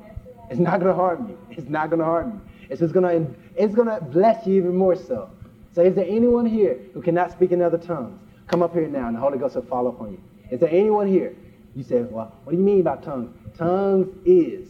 [0.51, 1.39] It's not going to harm you.
[1.51, 2.69] It's not going to harm you.
[2.69, 5.31] It's just going to it's going to bless you even more so.
[5.75, 8.21] So is there anyone here who cannot speak in other tongues?
[8.49, 10.23] Come up here now and the Holy Ghost will fall upon you.
[10.51, 11.35] Is there anyone here?
[11.75, 13.35] You say, well, what do you mean by tongues?
[13.57, 14.69] Tongues is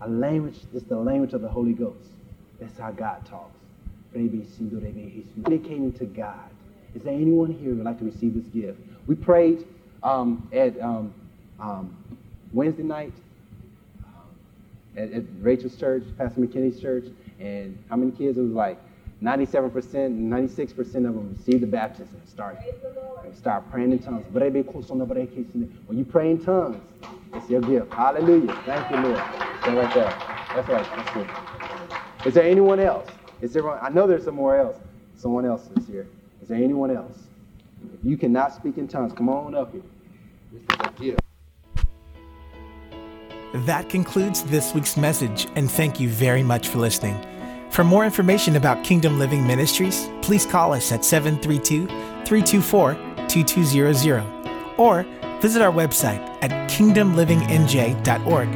[0.00, 2.10] a language, it's the language of the Holy Ghost.
[2.60, 3.52] That's how God talks.
[4.12, 6.50] Communicating to God.
[6.94, 8.80] Is there anyone here who would like to receive this gift?
[9.06, 9.66] We prayed
[10.02, 11.12] um, at um,
[11.60, 11.96] um,
[12.52, 13.12] Wednesday night
[14.04, 14.12] um,
[14.96, 17.04] at, at, Rachel's church, Pastor McKinney's church,
[17.38, 18.38] and how many kids?
[18.38, 18.78] It was like
[19.22, 22.58] 97%, 96% of them receive the baptism and start,
[23.34, 24.26] start praying in tongues.
[24.30, 26.82] When you pray in tongues,
[27.32, 27.92] it's your gift.
[27.92, 28.54] Hallelujah.
[28.66, 29.22] Thank you, Lord.
[29.62, 30.14] Stay right there.
[30.54, 30.86] That's right.
[30.96, 31.28] That's good.
[32.26, 33.08] Is there anyone else?
[33.40, 33.68] Is there?
[33.82, 34.76] I know there's somewhere else.
[35.16, 36.06] Someone else is here.
[36.42, 37.18] Is there anyone else?
[37.94, 39.82] If you cannot speak in tongues, come on up here.
[40.52, 41.20] This is a gift.
[43.66, 47.16] That concludes this week's message, and thank you very much for listening.
[47.76, 51.86] For more information about Kingdom Living Ministries, please call us at 732
[52.24, 52.94] 324
[53.28, 54.24] 2200
[54.78, 55.04] or
[55.42, 58.48] visit our website at kingdomlivingnj.org.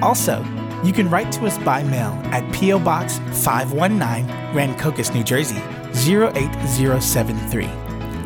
[0.00, 0.44] Also,
[0.84, 2.78] you can write to us by mail at P.O.
[2.78, 5.60] Box 519, Rancocas, New Jersey
[5.94, 7.64] 08073.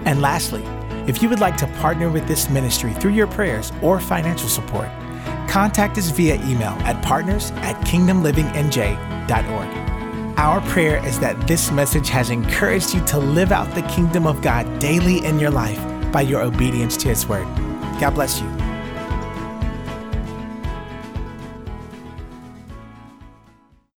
[0.05, 0.63] And lastly,
[1.09, 4.91] if you would like to partner with this ministry through your prayers or financial support,
[5.49, 9.96] contact us via email at partners at kingdomlivingnj.org.
[10.37, 14.43] Our prayer is that this message has encouraged you to live out the kingdom of
[14.43, 15.81] God daily in your life
[16.13, 17.47] by your obedience to His word.
[17.99, 18.56] God bless you.